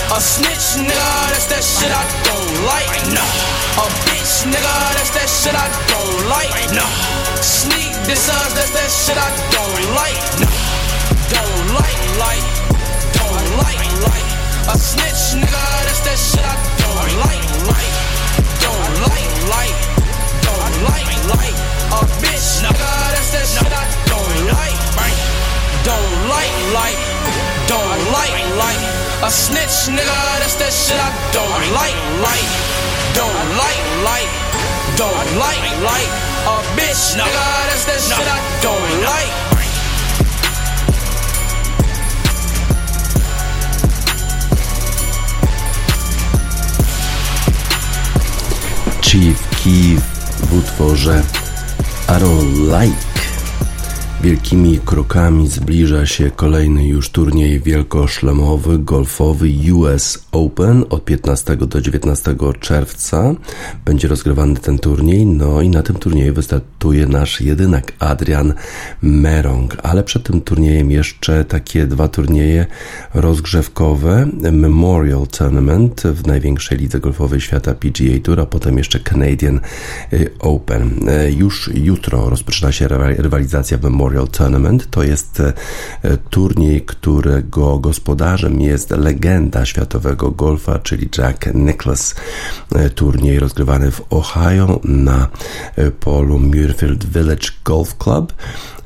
A 0.07 0.19
snitch 0.21 0.79
nigga, 0.83 1.11
that's 1.31 1.47
that 1.51 1.63
shit 1.63 1.91
I 1.91 2.03
don't 2.27 2.51
like. 2.63 2.87
A 3.77 3.85
bitch 4.07 4.47
nigga, 4.51 4.75
that's 4.95 5.11
that 5.15 5.29
shit 5.29 5.55
I 5.55 5.67
don't 5.91 6.27
like. 6.31 6.51
Sneak 7.43 7.93
this 8.07 8.29
us, 8.29 8.51
that's 8.55 8.71
that 8.71 8.89
shit 8.89 9.19
I 9.19 9.29
don't 9.53 9.83
like. 9.99 10.19
Don't 11.27 11.67
like, 11.75 12.01
like, 12.23 12.45
don't 13.19 13.47
like, 13.61 13.83
like. 14.07 14.27
A 14.71 14.75
snitch 14.79 15.43
nigga, 15.43 15.65
that's 15.87 16.01
that 16.07 16.19
shit 16.19 16.43
I 16.43 16.55
don't 16.81 17.13
like, 17.23 17.45
like. 17.71 17.93
Don't 18.63 18.93
like, 19.11 19.31
like, 19.53 19.77
don't 20.43 20.75
like, 20.87 21.11
like. 21.35 21.57
A 21.93 22.01
bitch 22.23 22.63
nigga, 22.63 22.91
that's 23.13 23.29
that 23.35 23.45
shit 23.45 23.71
I 23.71 23.85
don't 24.07 24.35
like, 24.55 25.36
Don't 25.87 26.27
like, 26.27 26.51
like, 26.73 26.99
don't 27.65 28.11
like, 28.11 28.35
like. 28.59 28.83
A 29.23 29.31
snitch 29.31 29.87
nigga, 29.87 30.19
that's 30.43 30.55
that 30.59 30.73
shit 30.75 30.99
I 30.99 31.15
don't 31.31 31.63
like, 31.71 31.95
like. 32.19 32.49
Don't 33.15 33.31
like, 33.55 33.79
like, 34.03 34.27
don't 34.99 35.29
like, 35.39 35.63
like. 35.87 36.11
A 36.43 36.59
bitch 36.75 37.15
nigga, 37.15 37.47
that's 37.71 37.85
that 37.87 38.03
shit 38.03 38.27
I 38.27 38.39
don't 38.59 38.99
like. 39.07 39.31
Chief 49.01 49.39
Keef 49.55 50.03
w 50.51 50.59
utworze 50.59 51.23
I 52.09 52.19
Don't 52.19 52.67
Like. 52.67 53.06
Wielkimi 54.21 54.79
krokami 54.85 55.47
zbliża 55.47 56.05
się 56.05 56.31
kolejny 56.31 56.87
już 56.87 57.09
turniej 57.09 57.59
wielkoszlemowy, 57.59 58.79
golfowy 58.79 59.47
US 59.73 60.27
Open 60.31 60.83
od 60.89 61.05
15 61.05 61.55
do 61.55 61.81
19 61.81 62.35
czerwca. 62.59 63.35
Będzie 63.85 64.07
rozgrywany 64.07 64.55
ten 64.55 64.79
turniej, 64.79 65.25
no 65.25 65.61
i 65.61 65.69
na 65.69 65.83
tym 65.83 65.95
turnieju 65.95 66.33
wystartuje 66.33 67.07
nasz 67.07 67.41
jedynak 67.41 67.93
Adrian 67.99 68.53
Merong. 69.01 69.77
Ale 69.83 70.03
przed 70.03 70.23
tym 70.23 70.41
turniejem 70.41 70.91
jeszcze 70.91 71.45
takie 71.45 71.85
dwa 71.85 72.07
turnieje 72.07 72.65
rozgrzewkowe. 73.13 74.27
Memorial 74.51 75.27
Tournament 75.27 76.01
w 76.01 76.27
największej 76.27 76.77
lidze 76.77 76.99
golfowej 76.99 77.41
świata 77.41 77.73
PGA 77.73 78.19
Tour, 78.23 78.39
a 78.39 78.45
potem 78.45 78.77
jeszcze 78.77 78.99
Canadian 78.99 79.59
y, 80.13 80.29
Open. 80.39 80.99
Już 81.37 81.69
jutro 81.73 82.29
rozpoczyna 82.29 82.71
się 82.71 82.87
rywalizacja 83.17 83.77
w 83.77 83.83
Memorial 83.83 84.06
Tournament. 84.31 84.87
To 84.89 85.03
jest 85.03 85.39
e, 85.39 85.53
turniej, 86.29 86.81
którego 86.81 87.79
gospodarzem 87.79 88.61
jest 88.61 88.91
legenda 88.91 89.65
światowego 89.65 90.31
golfa, 90.31 90.79
czyli 90.79 91.09
Jack 91.17 91.53
Nicklaus. 91.53 92.15
E, 92.75 92.89
turniej 92.89 93.39
rozgrywany 93.39 93.91
w 93.91 94.01
Ohio 94.09 94.79
na 94.83 95.27
e, 95.75 95.91
polu 95.91 96.39
Muirfield 96.39 97.05
Village 97.05 97.47
Golf 97.65 97.97
Club. 97.97 98.33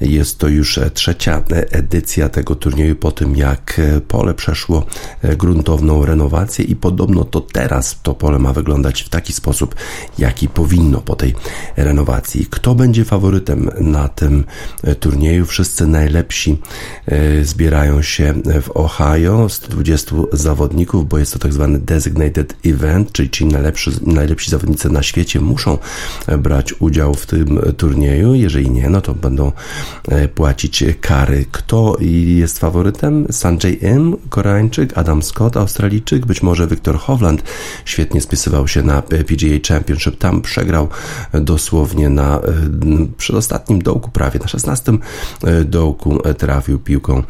Jest 0.02 0.38
to 0.38 0.48
już 0.48 0.80
trzecia 0.94 1.44
edycja 1.72 2.30
tego 2.30 2.56
turnieju 2.56 2.96
po 2.96 3.12
tym, 3.12 3.36
jak 3.36 3.82
pole 4.08 4.34
przeszło 4.34 4.86
gruntowną 5.38 6.06
renowację 6.06 6.66
i 6.66 6.76
podobno 6.76 7.24
to 7.24 7.42
teraz 7.42 8.00
to 8.04 8.14
pole 8.14 8.40
ma 8.40 8.54
wyglądać 8.54 9.02
w 9.02 9.10
taki 9.10 9.34
sposób, 9.34 9.76
jaki 10.18 10.50
powinno 10.50 11.02
po 11.02 11.16
tej 11.16 11.36
renowacji. 11.78 12.48
Kto 12.50 12.76
będzie 12.76 13.06
faworytem 13.06 13.70
na 13.80 14.08
tym 14.08 14.44
turnieju? 15.00 15.11
Wszyscy 15.48 15.88
najlepsi 15.88 16.62
zbierają 17.44 18.02
się 18.02 18.34
w 18.62 18.78
Ohio, 18.78 19.50
120 19.50 20.16
zawodników, 20.34 21.10
bo 21.10 21.18
jest 21.18 21.34
to 21.34 21.40
tak 21.40 21.54
zwany 21.54 21.80
designated 21.80 22.56
event, 22.66 23.12
czyli 23.12 23.30
ci 23.30 23.46
najlepsi, 23.46 23.92
najlepsi 24.06 24.52
zawodnicy 24.52 24.90
na 24.90 25.04
świecie 25.04 25.42
muszą 25.42 25.78
brać 26.38 26.74
udział 26.80 27.14
w 27.14 27.26
tym 27.26 27.60
turnieju. 27.78 28.34
Jeżeli 28.34 28.72
nie, 28.72 28.90
no 28.90 29.02
to 29.02 29.14
będą 29.14 29.52
płacić 30.36 30.84
kary. 31.02 31.46
Kto 31.52 31.98
jest 32.00 32.60
faworytem? 32.60 33.28
Sanjay 33.32 33.78
M, 33.82 34.16
Koreańczyk, 34.30 34.98
Adam 34.98 35.24
Scott, 35.24 35.58
Australijczyk, 35.58 36.26
być 36.26 36.42
może 36.42 36.68
Viktor 36.68 36.98
Hovland 36.98 37.44
świetnie 37.86 38.22
spisywał 38.22 38.68
się 38.68 38.84
na 38.84 39.02
PGA 39.02 39.60
Championship. 39.68 40.18
Tam 40.18 40.42
przegrał 40.42 40.88
dosłownie 41.34 42.10
na 42.10 42.42
przedostatnim 43.18 43.82
dołku, 43.82 44.12
prawie 44.12 44.40
na 44.40 44.48
16 44.48 44.92
dołku 45.66 46.20
trafił 46.38 46.80
piłką 46.80 47.24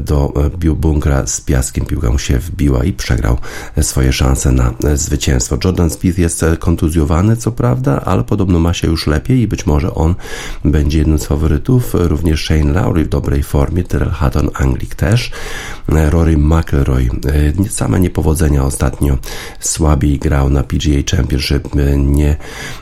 do 0.00 0.32
bunkra 0.76 1.26
z 1.26 1.40
piaskiem. 1.40 1.86
Piłka 1.86 2.18
się 2.18 2.38
wbiła 2.38 2.84
i 2.84 2.92
przegrał 2.92 3.38
swoje 3.82 4.12
szanse 4.12 4.52
na 4.52 4.74
zwycięstwo. 4.94 5.58
Jordan 5.64 5.90
Spieth 5.90 6.18
jest 6.18 6.44
kontuzjowany, 6.58 7.36
co 7.36 7.52
prawda, 7.52 8.00
ale 8.04 8.24
podobno 8.24 8.58
ma 8.58 8.74
się 8.74 8.88
już 8.88 9.06
lepiej 9.06 9.40
i 9.40 9.48
być 9.48 9.66
może 9.66 9.94
on 9.94 10.14
będzie 10.64 10.98
jednym 10.98 11.18
z 11.18 11.26
faworytów. 11.26 11.90
Również 11.94 12.44
Shane 12.44 12.72
Lowry 12.72 13.04
w 13.04 13.08
dobrej 13.08 13.42
formie, 13.42 13.84
Tyrell 13.84 14.10
Hatton 14.10 14.50
Anglik 14.54 14.94
też, 14.94 15.30
Rory 15.88 16.36
McIlroy. 16.38 17.08
Same 17.68 18.00
niepowodzenia 18.00 18.64
ostatnio 18.64 19.18
słabiej 19.60 20.18
grał 20.18 20.50
na 20.50 20.62
PGA 20.62 21.16
Championship, 21.16 21.68
nie, 21.96 22.36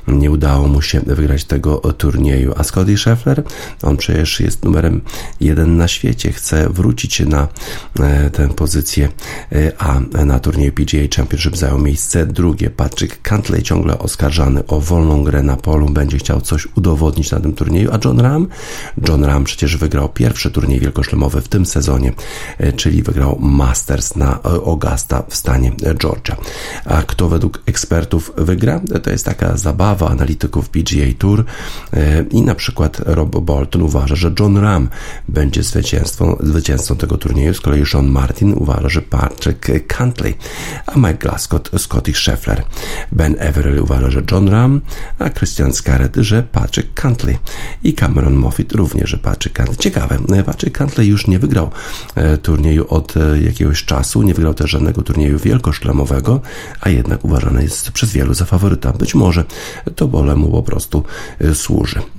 nie 0.09 0.31
udało 0.31 0.69
mu 0.69 0.83
się 0.83 1.01
wygrać 1.01 1.45
tego 1.45 1.77
turnieju. 1.77 2.55
A 2.57 2.65
Scotty 2.65 2.97
Scheffler, 2.97 3.43
on 3.83 3.97
przecież 4.05 4.41
jest 4.41 4.65
numerem 4.65 5.01
jeden 5.41 5.77
na 5.77 5.89
świecie, 5.89 6.33
chce 6.33 6.69
wrócić 6.69 7.21
na 7.21 7.49
e, 8.01 8.31
tę 8.31 8.49
pozycję, 8.49 9.09
e, 9.53 9.73
a 9.79 10.01
na 10.25 10.39
turnieju 10.39 10.73
PGA 10.73 11.17
Championship 11.17 11.57
zajął 11.57 11.79
miejsce 11.79 12.27
drugie. 12.27 12.71
Patrick 12.71 13.23
Cantley 13.23 13.63
ciągle 13.63 13.99
oskarżany 13.99 14.67
o 14.67 14.81
wolną 14.81 15.25
grę 15.25 15.43
na 15.43 15.57
polu, 15.57 15.91
będzie 15.91 16.19
chciał 16.19 16.41
coś 16.41 16.69
udowodnić 16.77 17.31
na 17.31 17.41
tym 17.41 17.53
turnieju, 17.53 17.91
a 17.93 17.99
John 18.05 18.21
Ram? 18.21 18.49
John 19.09 19.25
Ram 19.25 19.45
przecież 19.45 19.77
wygrał 19.77 20.09
pierwszy 20.09 20.51
turniej 20.51 20.81
wielkoszlemowy 20.81 21.41
w 21.41 21.49
tym 21.49 21.67
sezonie, 21.67 22.13
e, 22.59 22.73
czyli 22.73 23.03
wygrał 23.03 23.39
Masters 23.41 24.17
na 24.17 24.43
Augusta 24.43 25.23
w 25.29 25.37
stanie 25.37 25.73
Georgia. 25.99 26.37
A 26.85 27.03
kto 27.03 27.29
według 27.29 27.63
ekspertów 27.67 28.33
wygra? 28.37 28.81
To 29.03 29.11
jest 29.11 29.25
taka 29.25 29.57
zabawa 29.57 30.09
analityków 30.09 30.69
PGA 30.69 31.07
Tour 31.19 31.45
i 32.31 32.43
na 32.43 32.55
przykład 32.55 33.01
Rob 33.05 33.41
Bolton 33.41 33.89
uważa, 33.95 34.17
że 34.17 34.33
John 34.41 34.57
Ram 34.57 34.89
będzie 35.29 35.63
zwycięzcą, 35.63 36.37
zwycięzcą 36.41 36.97
tego 36.97 37.17
turnieju, 37.17 37.55
z 37.55 37.61
kolei 37.61 37.87
Sean 37.87 38.07
Martin 38.07 38.55
uważa, 38.55 38.89
że 38.89 39.03
Patrick 39.03 39.69
Cantley, 39.87 40.35
a 40.87 40.99
Mike 40.99 41.15
Glascott 41.15 41.71
Scotty 41.77 42.13
Scheffler. 42.13 42.63
Ben 43.13 43.37
Everill 43.39 43.79
uważa, 43.79 44.11
że 44.11 44.23
John 44.31 44.49
Ram, 44.49 44.81
a 45.19 45.31
Christian 45.31 45.73
Scarrett, 45.73 46.17
że 46.17 46.43
Patrick 46.43 46.95
Cantley 46.95 47.39
i 47.83 47.95
Cameron 47.95 48.35
Moffitt 48.35 48.73
również, 48.73 49.11
że 49.11 49.19
Patrick 49.19 49.57
Cantley. 49.57 49.79
Ciekawe, 49.79 50.19
Patrick 50.47 50.79
Cantley 50.79 51.09
już 51.09 51.27
nie 51.27 51.39
wygrał 51.39 51.71
e, 52.15 52.39
turnieju 52.39 52.87
od 52.89 53.17
e, 53.17 53.41
jakiegoś 53.43 53.85
czasu, 53.85 54.23
nie 54.23 54.35
wygrał 54.35 54.55
też 54.55 54.71
żadnego 54.71 55.03
turnieju 55.03 55.39
wielkoszlemowego, 55.39 56.41
a 56.81 56.89
jednak 56.89 57.25
uważany 57.25 57.63
jest 57.63 57.91
przez 57.91 58.13
wielu 58.13 58.35
za 58.35 58.45
faworyta. 58.45 58.93
Być 58.93 59.15
może 59.15 59.45
to 59.97 60.09
bole 60.09 60.37
mu 60.37 60.51
po 60.51 60.63
prostu 60.63 61.05
e, 61.41 61.55
służy. 61.55 62.14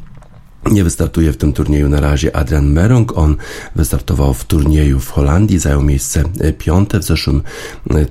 Nie 0.72 0.84
wystartuje 0.84 1.32
w 1.32 1.38
tym 1.38 1.54
turnieju 1.54 1.90
na 1.90 2.00
razie 2.00 2.36
Adrian 2.36 2.72
Merong. 2.72 3.18
On 3.18 3.36
wystartował 3.76 4.34
w 4.34 4.44
turnieju 4.44 5.00
w 5.00 5.10
Holandii, 5.10 5.60
zajął 5.60 5.82
miejsce 5.82 6.24
piąte 6.58 7.00
w 7.00 7.04
zeszłym 7.04 7.42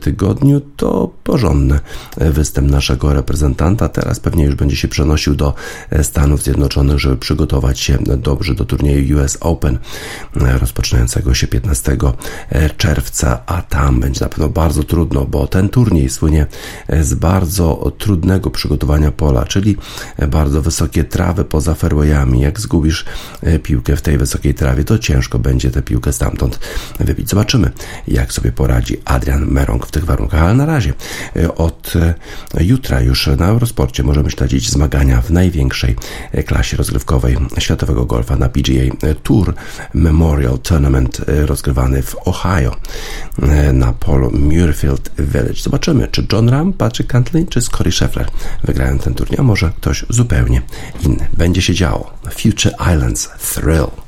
tygodniu. 0.01 0.61
To 0.77 1.11
porządny 1.25 1.81
występ 2.17 2.71
naszego 2.71 3.15
reprezentanta. 3.15 3.89
Teraz 3.89 4.21
pewnie 4.21 4.45
już 4.45 4.55
będzie 4.55 4.77
się 4.77 4.89
przenosił 4.89 5.35
do 5.35 5.55
Stanów 6.03 6.43
Zjednoczonych, 6.43 6.99
żeby 6.99 7.17
przygotować 7.17 7.81
się 7.81 7.99
dobrze 8.17 8.55
do 8.55 8.65
turnieju 8.65 9.19
US 9.19 9.39
Open 9.41 9.79
rozpoczynającego 10.35 11.35
się 11.35 11.47
15 11.47 11.97
czerwca, 12.77 13.43
a 13.47 13.63
tam 13.63 14.01
będzie 14.01 14.21
na 14.21 14.29
pewno 14.29 14.49
bardzo 14.49 14.83
trudno, 14.83 15.25
bo 15.25 15.47
ten 15.47 15.69
turniej 15.69 16.11
słynie 16.11 16.47
z 17.01 17.15
bardzo 17.15 17.93
trudnego 17.99 18.51
przygotowania 18.51 19.13
pola, 19.13 19.45
czyli 19.45 19.77
bardzo 20.29 20.63
wysokie 20.63 21.05
trawy 21.05 21.45
poza 21.45 21.75
fairwayami 21.75 22.44
jak 22.45 22.61
zgubisz 22.61 23.05
e, 23.43 23.59
piłkę 23.59 23.97
w 23.97 24.03
tej 24.03 24.19
wysokiej 24.19 24.55
trawie, 24.55 24.85
to 24.85 24.99
ciężko 24.99 25.39
będzie 25.39 25.71
tę 25.71 25.83
piłkę 25.83 26.13
stamtąd 26.13 26.59
wybić. 27.01 27.31
Zobaczymy, 27.31 27.71
jak 28.09 28.33
sobie 28.33 28.53
poradzi 28.53 28.97
Adrian 29.05 29.47
Merong 29.47 29.87
w 29.87 29.91
tych 29.91 30.05
warunkach, 30.05 30.43
ale 30.43 30.55
na 30.55 30.67
razie 30.67 30.93
e, 31.37 31.55
od 31.55 31.93
e, 31.97 32.15
jutra 32.65 33.01
już 33.01 33.27
na 33.27 33.47
Eurosporcie 33.47 34.03
możemy 34.03 34.31
śledzić 34.31 34.71
zmagania 34.71 35.21
w 35.21 35.31
największej 35.31 35.97
klasie 36.47 36.77
rozgrywkowej 36.77 37.37
światowego 37.59 38.05
golfa 38.05 38.37
na 38.37 38.49
PGA 38.49 39.15
Tour 39.23 39.55
Memorial 39.95 40.59
Tournament 40.59 41.21
rozgrywany 41.27 42.03
w 42.03 42.17
Ohio 42.25 42.77
na 43.73 43.93
polu 43.93 44.31
Muirfield 44.31 45.11
Village. 45.19 45.63
Zobaczymy, 45.63 46.09
czy 46.09 46.27
John 46.33 46.49
Ram, 46.49 46.73
Patrick 46.73 47.13
Cantley 47.13 47.47
czy 47.47 47.63
Scotty 47.63 47.93
Scheffler 47.93 48.27
wygrają 48.65 48.99
ten 48.99 49.15
turniej, 49.15 49.41
a 49.41 49.43
może 49.43 49.73
ktoś 49.77 50.05
zupełnie 50.09 50.63
inny. 51.05 51.29
Będzie 51.33 51.63
się 51.63 51.75
działo. 51.75 52.13
Future 52.35 52.73
Islands 52.79 53.27
Thrill. 53.39 54.04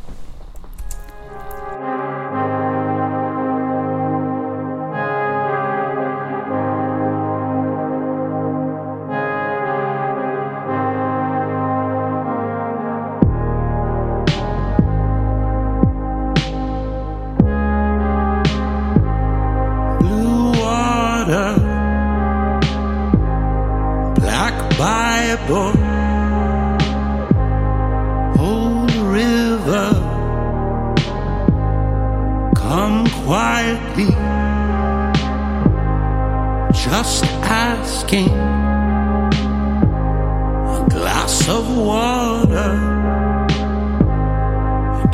glass 41.27 41.49
of 41.49 41.77
water. 41.77 42.73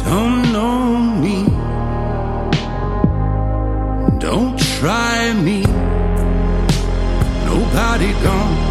Don't 0.05 0.53
know 0.53 0.99
me. 1.25 1.45
Don't 4.19 4.59
try 4.59 5.33
me. 5.33 5.63
Nobody 7.47 8.13
gone. 8.23 8.62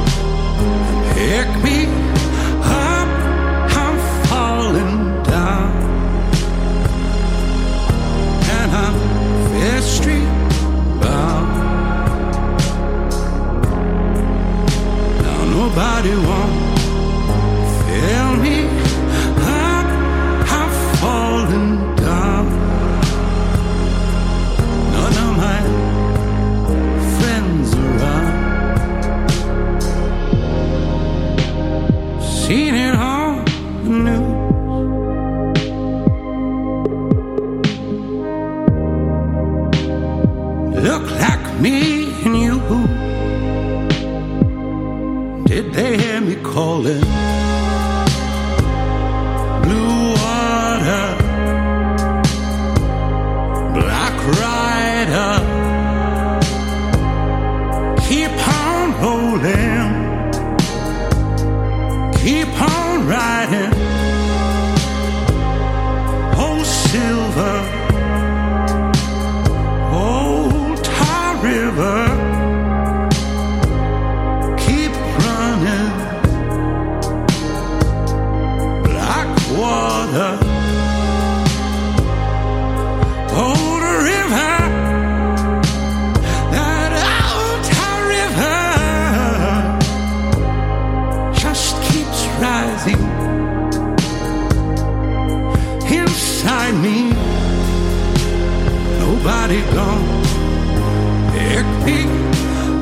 Pick 101.51 101.65
me 101.85 102.03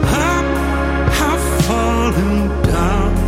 up, 0.03 0.45
I've 1.27 1.65
fallen 1.65 2.61
down. 2.61 3.18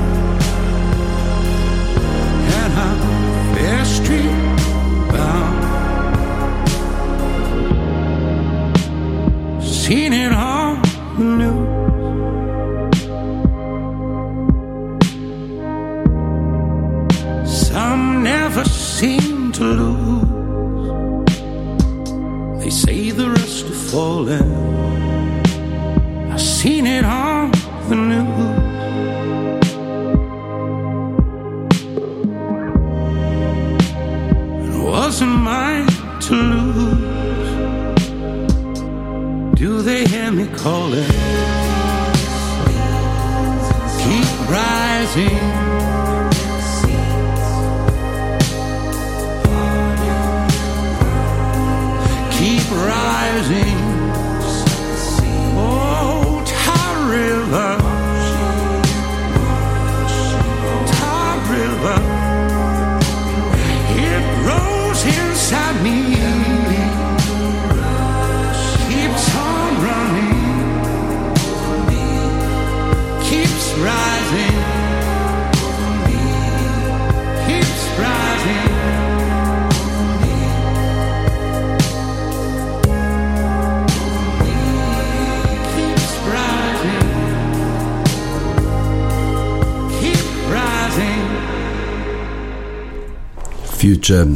Future 94.11 94.27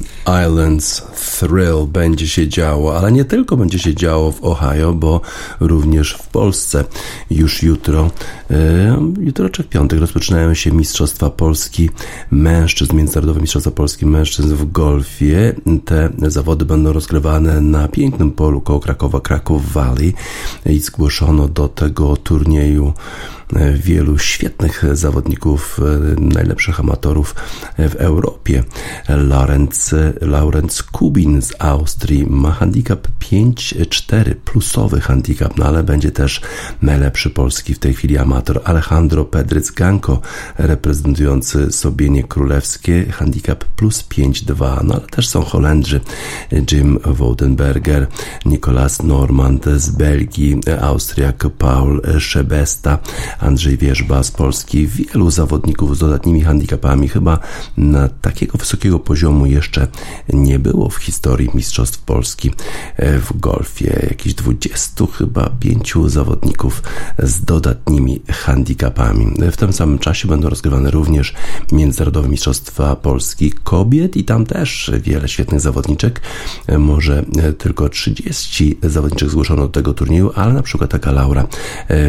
Islands 0.48 1.02
Thrill 1.40 1.88
będzie 1.88 2.28
się 2.28 2.48
działo, 2.48 2.98
ale 2.98 3.12
nie 3.12 3.26
tylko 3.26 3.58
będzie 3.58 3.80
się 3.80 3.96
działo 3.96 4.32
w 4.32 4.44
Ohio, 4.44 4.94
bo 4.94 5.22
również 5.60 6.14
w 6.14 6.28
Polsce. 6.28 6.84
Już 7.30 7.64
jutro, 7.64 8.12
jutro 9.20 9.50
czy 9.50 9.64
w 9.64 9.68
piątek 9.68 10.00
rozpoczynają 10.00 10.54
się 10.54 10.72
Mistrzostwa 10.72 11.30
Polski 11.30 11.90
Mężczyzn, 12.32 12.96
Międzynarodowe 12.96 13.42
Mistrzostwa 13.42 13.72
Polski 13.72 14.06
Mężczyzn 14.06 14.56
w 14.56 14.72
golfie. 14.72 15.56
Te 15.86 16.10
zawody 16.28 16.66
będą 16.66 16.94
rozgrywane 16.94 17.62
na 17.62 17.88
pięknym 17.88 18.32
polu 18.32 18.62
koło 18.62 18.80
Krakowa, 18.80 19.20
Kraków 19.20 19.74
Valley 19.74 20.14
i 20.66 20.80
zgłoszono 20.80 21.48
do 21.48 21.68
tego 21.68 22.18
turnieju 22.18 22.94
wielu 23.74 24.18
świetnych 24.18 24.84
zawodników, 24.94 25.80
e, 25.80 26.22
najlepszych 26.22 26.80
amatorów 26.80 27.36
w 27.78 27.96
Europie. 27.96 28.64
Lorenz, 29.10 29.96
Laurent 30.22 30.84
Kubin 30.92 31.42
z 31.42 31.54
Austrii 31.60 32.26
ma 32.30 32.52
handicap 32.52 33.08
5-4, 33.20 34.36
plusowy 34.36 35.02
handicap, 35.02 35.58
no 35.58 35.66
ale 35.66 35.84
będzie 35.84 36.12
też 36.12 36.42
najlepszy 36.82 37.30
polski 37.30 37.74
w 37.74 37.80
tej 37.80 37.94
chwili 37.94 38.18
amator 38.18 38.62
Alejandro 38.64 39.26
Pedryc 39.26 39.72
Ganko, 39.72 40.22
reprezentujący 40.58 41.72
Sobienie 41.72 42.24
Królewskie, 42.24 43.12
handicap 43.12 43.66
plus 43.66 44.04
5-2, 44.10 44.84
no 44.84 44.94
ale 44.94 45.08
też 45.08 45.28
są 45.28 45.42
Holendrzy, 45.42 46.02
Jim 46.72 47.00
Wodenberger, 47.06 48.08
Nicolas 48.46 49.04
Normand 49.04 49.66
z 49.66 49.90
Belgii, 49.90 50.60
Austriak 50.82 51.46
Paul 51.58 52.02
Szebesta, 52.20 53.00
Andrzej 53.46 53.78
Wierzba 53.78 54.24
z 54.24 54.32
Polski, 54.32 54.88
wielu 54.88 55.32
zawodników 55.32 55.98
z 55.98 56.00
dodatnimi 56.00 56.42
handicapami, 56.42 57.10
chyba 57.10 57.40
na 57.78 58.10
takiego 58.10 58.58
wysokiego 58.58 59.00
poziomu 59.00 59.46
jeszcze 59.46 59.88
nie 60.34 60.60
było 60.60 60.90
w 60.90 60.96
historii 60.96 61.50
Mistrzostw 61.54 62.00
Polski 62.00 62.52
w 63.00 63.40
golfie. 63.40 64.08
Jakieś 64.10 64.34
20 64.34 65.06
chyba 65.18 65.50
pięciu 65.50 66.10
zawodników 66.10 66.84
z 67.20 67.42
dodatnimi 67.42 68.22
handicapami. 68.30 69.34
W 69.52 69.58
tym 69.58 69.74
samym 69.74 70.00
czasie 70.00 70.28
będą 70.28 70.50
rozgrywane 70.50 70.92
również 70.92 71.34
Międzynarodowe 71.72 72.30
Mistrzostwa 72.30 72.96
Polski 72.96 73.52
Kobiet 73.52 74.18
i 74.18 74.24
tam 74.24 74.46
też 74.46 74.92
wiele 75.04 75.28
świetnych 75.28 75.62
zawodniczek. 75.62 76.22
Może 76.78 77.26
tylko 77.58 77.90
30 77.90 78.78
zawodniczek 78.84 79.30
zgłoszono 79.30 79.62
do 79.62 79.70
tego 79.70 79.94
turnieju, 79.94 80.32
ale 80.36 80.54
na 80.54 80.64
przykład 80.64 80.90
taka 80.90 81.12
Laura 81.12 81.48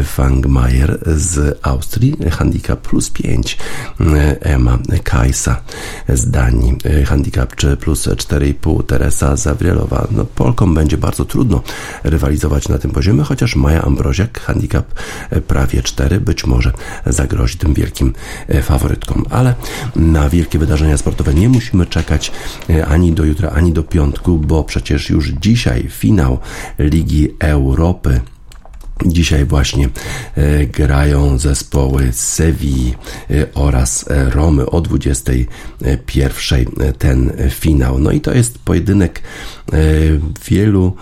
Fangmeier 0.03 0.99
z 1.17 1.59
Austrii, 1.61 2.15
handicap 2.31 2.81
plus 2.81 3.09
5, 3.09 3.57
Emma 4.39 4.77
Kajsa 5.03 5.61
z 6.09 6.29
Danii, 6.29 6.77
handicap 7.05 7.55
plus 7.79 8.07
4,5, 8.07 8.83
Teresa 8.83 9.35
Zawrielowa. 9.35 10.07
No, 10.11 10.25
Polkom 10.25 10.73
będzie 10.73 10.97
bardzo 10.97 11.25
trudno 11.25 11.61
rywalizować 12.03 12.69
na 12.69 12.77
tym 12.77 12.91
poziomie, 12.91 13.23
chociaż 13.23 13.55
Maja 13.55 13.81
Ambroziak, 13.81 14.39
handicap 14.39 14.93
prawie 15.47 15.81
4, 15.81 16.21
być 16.21 16.45
może 16.45 16.71
zagrozi 17.05 17.57
tym 17.57 17.73
wielkim 17.73 18.13
faworytkom. 18.61 19.25
Ale 19.29 19.55
na 19.95 20.29
wielkie 20.29 20.59
wydarzenia 20.59 20.97
sportowe 20.97 21.33
nie 21.33 21.49
musimy 21.49 21.85
czekać 21.85 22.31
ani 22.87 23.13
do 23.13 23.25
jutra, 23.25 23.49
ani 23.49 23.73
do 23.73 23.83
piątku, 23.83 24.37
bo 24.37 24.63
przecież 24.63 25.09
już 25.09 25.29
dzisiaj 25.29 25.87
finał 25.89 26.39
Ligi 26.79 27.29
Europy 27.39 28.21
Dzisiaj 29.05 29.45
właśnie 29.45 29.89
e, 30.35 30.65
grają 30.65 31.37
zespoły 31.37 32.09
Sewilli 32.11 32.93
e, 33.29 33.53
oraz 33.53 34.05
Romy 34.07 34.65
o 34.65 34.81
21 34.81 36.65
ten 36.97 37.33
finał. 37.49 37.99
No 37.99 38.11
i 38.11 38.21
to 38.21 38.33
jest 38.33 38.59
pojedynek 38.59 39.21
e, 39.73 39.77
wielu 40.49 40.95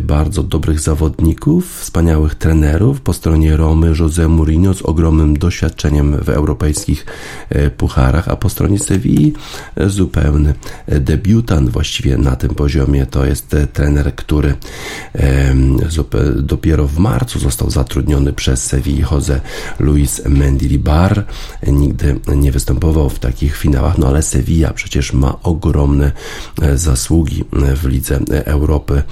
bardzo 0.00 0.42
dobrych 0.42 0.80
zawodników, 0.80 1.80
wspaniałych 1.80 2.34
trenerów. 2.34 3.00
Po 3.00 3.12
stronie 3.12 3.56
Romy 3.56 3.92
José 3.92 4.28
Mourinho 4.28 4.74
z 4.74 4.82
ogromnym 4.82 5.38
doświadczeniem 5.38 6.16
w 6.24 6.28
europejskich 6.28 7.06
pucharach, 7.76 8.28
a 8.28 8.36
po 8.36 8.48
stronie 8.48 8.78
Sewilli 8.78 9.32
zupełny 9.86 10.54
debiutant 10.86 11.70
właściwie 11.70 12.18
na 12.18 12.36
tym 12.36 12.54
poziomie. 12.54 13.06
To 13.06 13.26
jest 13.26 13.56
trener, 13.72 14.14
który 14.14 14.54
dopiero 16.36 16.86
w 16.86 16.98
marcu 16.98 17.38
został 17.38 17.70
zatrudniony 17.70 18.32
przez 18.32 18.64
Sewilli 18.64 19.04
Jose 19.10 19.40
Luis 19.78 20.22
Mendilibar. 20.28 21.24
Nigdy 21.66 22.20
nie 22.36 22.52
występował 22.52 23.10
w 23.10 23.18
takich 23.18 23.56
finałach, 23.56 23.98
no 23.98 24.08
ale 24.08 24.22
Sevilla 24.22 24.72
przecież 24.72 25.12
ma 25.12 25.42
ogromne 25.42 26.12
zasługi 26.74 27.44
w 27.76 27.86
Lidze 27.86 28.20
Europy 28.44 29.02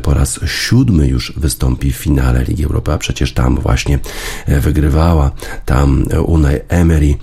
po 0.00 0.14
raz 0.14 0.40
siódmy 0.46 1.08
już 1.08 1.32
wystąpi 1.36 1.92
w 1.92 1.96
finale 1.96 2.44
Ligi 2.44 2.64
Europy, 2.64 2.92
a 2.92 2.98
przecież 2.98 3.32
tam 3.32 3.56
właśnie 3.56 3.98
wygrywała. 4.48 5.30
Tam 5.64 6.04
Unai 6.26 6.56
Emery, 6.68 7.14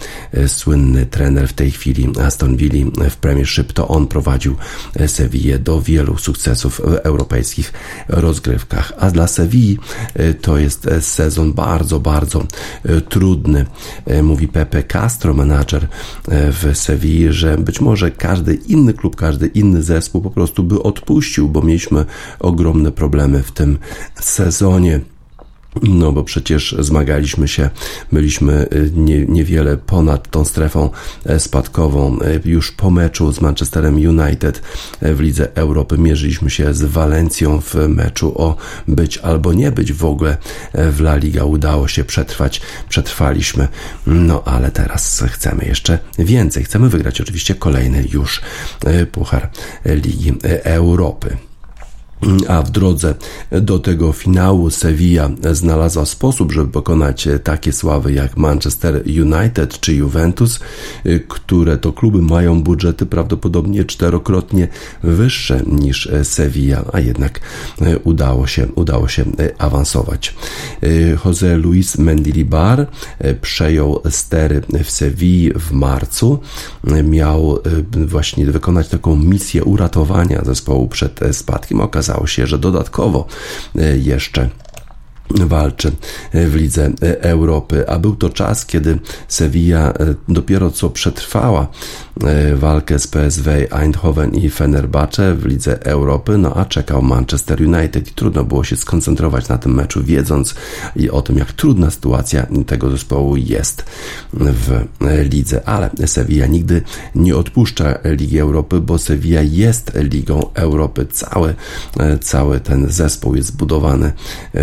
słynny 0.48 1.06
trener 1.06 1.48
w 1.48 1.54
tej 1.54 1.72
chwili 1.72 2.08
Aston 2.22 2.58
Villa 2.58 3.10
w 3.10 3.18
Premiership, 3.18 3.74
to 3.74 3.88
on 3.88 4.08
prowadził 4.08 4.56
Sevillę 5.08 5.60
do 5.60 5.82
wielu 5.82 6.18
sukcesów 6.18 6.82
w 6.82 6.94
europejskich 6.94 7.74
rozgrywkach. 8.08 8.94
A 9.00 9.12
dla 9.12 9.28
Sevilli 9.28 9.78
to 10.42 10.58
jest 10.58 10.90
sezon 11.02 11.54
bardzo, 11.54 12.00
bardzo 12.00 12.44
trudny. 13.10 13.66
Mówi 14.24 14.48
Pepe 14.48 14.84
Castro, 14.84 15.34
menadżer 15.34 15.88
w 16.28 16.72
Sewilli, 16.74 17.34
że 17.34 17.58
być 17.58 17.82
może 17.82 18.12
każdy 18.12 18.54
inny 18.56 18.94
klub, 18.94 19.16
każdy 19.16 19.48
inny 19.48 19.84
zespół 19.84 20.22
po 20.22 20.30
prostu 20.30 20.64
by 20.64 20.84
odpuścił, 20.84 21.50
bo 21.50 21.62
mieliśmy 21.62 22.06
ogromne 22.40 22.63
problemy 22.92 23.44
w 23.44 23.52
tym 23.52 23.78
sezonie. 24.22 25.00
No 25.82 26.12
bo 26.12 26.24
przecież 26.24 26.76
zmagaliśmy 26.80 27.48
się, 27.48 27.70
byliśmy 28.12 28.68
y, 28.74 28.92
nie, 28.96 29.26
niewiele 29.26 29.78
ponad 29.78 30.32
tą 30.32 30.46
strefą 30.46 30.90
e, 31.26 31.40
spadkową. 31.40 32.20
E, 32.20 32.50
już 32.50 32.72
po 32.72 32.92
meczu 32.92 33.32
z 33.32 33.42
Manchesterem 33.42 33.96
United 33.96 34.62
e, 35.02 35.14
w 35.14 35.20
Lidze 35.20 35.56
Europy 35.56 35.98
mierzyliśmy 35.98 36.50
się 36.50 36.74
z 36.74 36.84
Walencją 36.84 37.62
w 37.62 37.76
meczu 37.76 38.42
o 38.42 38.56
być 38.88 39.18
albo 39.18 39.54
nie 39.54 39.72
być 39.72 39.94
w 39.94 40.06
ogóle 40.06 40.38
w 40.74 41.00
La 41.02 41.16
Liga. 41.16 41.44
Udało 41.44 41.88
się 41.88 42.04
przetrwać, 42.04 42.62
przetrwaliśmy. 42.90 43.68
No 44.08 44.44
ale 44.46 44.72
teraz 44.72 45.24
chcemy 45.28 45.66
jeszcze 45.66 46.00
więcej. 46.20 46.64
Chcemy 46.64 46.90
wygrać 46.90 47.22
oczywiście 47.22 47.56
kolejny 47.56 48.06
już 48.14 48.42
Puchar 49.12 49.50
Ligi 49.86 50.34
Europy 50.64 51.38
a 52.48 52.62
w 52.62 52.72
drodze 52.72 53.16
do 53.52 53.80
tego 53.80 54.12
finału 54.12 54.70
Sevilla 54.70 55.30
znalazła 55.52 56.06
sposób, 56.06 56.52
żeby 56.52 56.72
pokonać 56.72 57.28
takie 57.44 57.74
sławy 57.74 58.14
jak 58.14 58.38
Manchester 58.38 59.04
United 59.06 59.80
czy 59.80 59.94
Juventus, 59.94 60.60
które 61.28 61.78
to 61.78 61.94
kluby 61.94 62.22
mają 62.22 62.64
budżety 62.64 63.06
prawdopodobnie 63.06 63.86
czterokrotnie 63.86 64.68
wyższe 65.04 65.62
niż 65.68 66.10
Sevilla, 66.24 66.86
a 66.94 67.00
jednak 67.00 67.40
udało 68.04 68.48
się, 68.48 68.68
udało 68.76 69.08
się 69.08 69.26
awansować. 69.58 70.36
Jose 71.26 71.58
Luis 71.58 71.98
Mendilibar 71.98 72.88
przejął 73.42 74.02
stery 74.10 74.62
w 74.84 74.92
Sewilli 74.92 75.54
w 75.56 75.72
marcu. 75.72 76.40
Miał 77.04 77.60
właśnie 78.08 78.46
wykonać 78.46 78.88
taką 78.88 79.16
misję 79.16 79.64
uratowania 79.64 80.42
zespołu 80.46 80.88
przed 80.88 81.20
spadkiem. 81.32 81.82
Okazało 81.82 82.13
okazało 82.14 82.28
się, 82.28 82.48
że 82.48 82.58
dodatkowo 82.58 83.26
e, 83.76 83.98
jeszcze 83.98 84.50
walczy 85.40 85.92
w 86.34 86.56
Lidze 86.56 86.92
Europy, 87.22 87.90
a 87.90 88.00
był 88.00 88.16
to 88.16 88.30
czas, 88.30 88.66
kiedy 88.66 89.00
Sevilla 89.28 89.90
e, 89.90 89.94
dopiero 90.28 90.72
co 90.72 90.90
przetrwała 90.90 91.68
e, 92.24 92.56
walkę 92.56 93.00
z 93.00 93.08
PSV 93.08 93.68
Eindhoven 93.72 94.36
i 94.36 94.50
Fenerbahce 94.50 95.36
w 95.36 95.46
Lidze 95.46 95.86
Europy, 95.86 96.38
no 96.38 96.56
a 96.56 96.66
czekał 96.66 97.02
Manchester 97.02 97.62
United 97.62 98.08
i 98.08 98.12
trudno 98.12 98.44
było 98.44 98.64
się 98.64 98.76
skoncentrować 98.76 99.48
na 99.48 99.58
tym 99.58 99.74
meczu, 99.74 100.04
wiedząc 100.04 100.56
i 100.96 101.10
o 101.10 101.22
tym, 101.22 101.38
jak 101.38 101.52
trudna 101.52 101.92
sytuacja 101.92 102.48
tego 102.68 102.90
zespołu 102.92 103.38
jest 103.38 103.86
w 104.32 104.86
lidze, 105.30 105.68
ale 105.68 105.90
Sevilla 106.06 106.48
nigdy 106.48 106.82
nie 107.16 107.36
odpuszcza 107.36 107.98
Ligi 108.04 108.40
Europy, 108.40 108.82
bo 108.82 108.98
Sevilla 108.98 109.42
jest 109.42 109.92
Ligą 109.96 110.54
Europy. 110.54 111.06
Cały, 111.12 111.56
e, 112.00 112.20
cały 112.20 112.60
ten 112.60 112.90
zespół 112.90 113.36
jest 113.36 113.48
zbudowany 113.48 114.12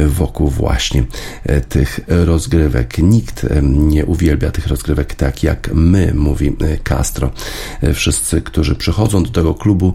wokół 0.09 0.51
właśnie 0.61 1.05
e, 1.45 1.61
tych 1.61 2.01
rozgrywek. 2.09 2.99
Nikt 2.99 3.45
e, 3.45 3.63
nie 3.63 4.07
uwielbia 4.07 4.51
tych 4.51 4.67
rozgrywek 4.67 5.15
tak 5.15 5.43
jak 5.43 5.71
my, 5.75 6.13
mówi 6.15 6.49
e, 6.49 6.79
Castro. 6.79 7.31
Wszyscy, 7.95 8.43
którzy 8.43 8.75
przychodzą 8.75 9.23
do 9.23 9.31
tego 9.31 9.55
klubu, 9.55 9.95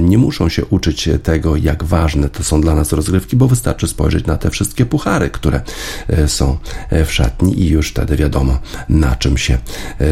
nie 0.00 0.18
muszą 0.18 0.48
się 0.48 0.64
uczyć 0.64 1.08
tego, 1.22 1.56
jak 1.56 1.84
ważne 1.84 2.28
to 2.28 2.44
są 2.44 2.60
dla 2.60 2.74
nas 2.74 2.92
rozgrywki, 2.92 3.36
bo 3.36 3.48
wystarczy 3.48 3.88
spojrzeć 3.88 4.26
na 4.26 4.36
te 4.36 4.50
wszystkie 4.50 4.86
puchary, 4.86 5.30
które 5.30 5.60
są 6.26 6.58
w 7.06 7.12
szatni 7.12 7.60
i 7.60 7.68
już 7.68 7.90
wtedy 7.90 8.16
wiadomo, 8.16 8.58
na 8.88 9.16
czym 9.16 9.38
się 9.38 9.58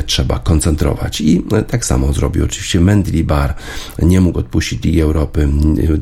trzeba 0.06 0.38
koncentrować. 0.38 1.20
I 1.20 1.44
tak 1.68 1.84
samo 1.84 2.12
zrobił 2.12 2.44
oczywiście 2.44 2.80
Mendili 2.80 3.24
Bar. 3.24 3.54
Nie 4.02 4.20
mógł 4.20 4.38
odpuścić 4.38 4.84
Ligi 4.84 5.00
Europy. 5.00 5.48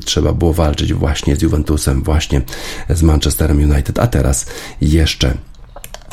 Trzeba 0.05 0.33
było 0.33 0.53
walczyć 0.53 0.93
właśnie 0.95 1.37
z 1.37 1.43
Juventusem, 1.43 2.03
właśnie 2.03 2.43
z 2.91 3.03
Manchesterem 3.03 3.59
United 3.59 3.72
United, 3.73 3.99
a 3.99 4.07
teraz 4.07 4.47
jeszcze 4.81 5.35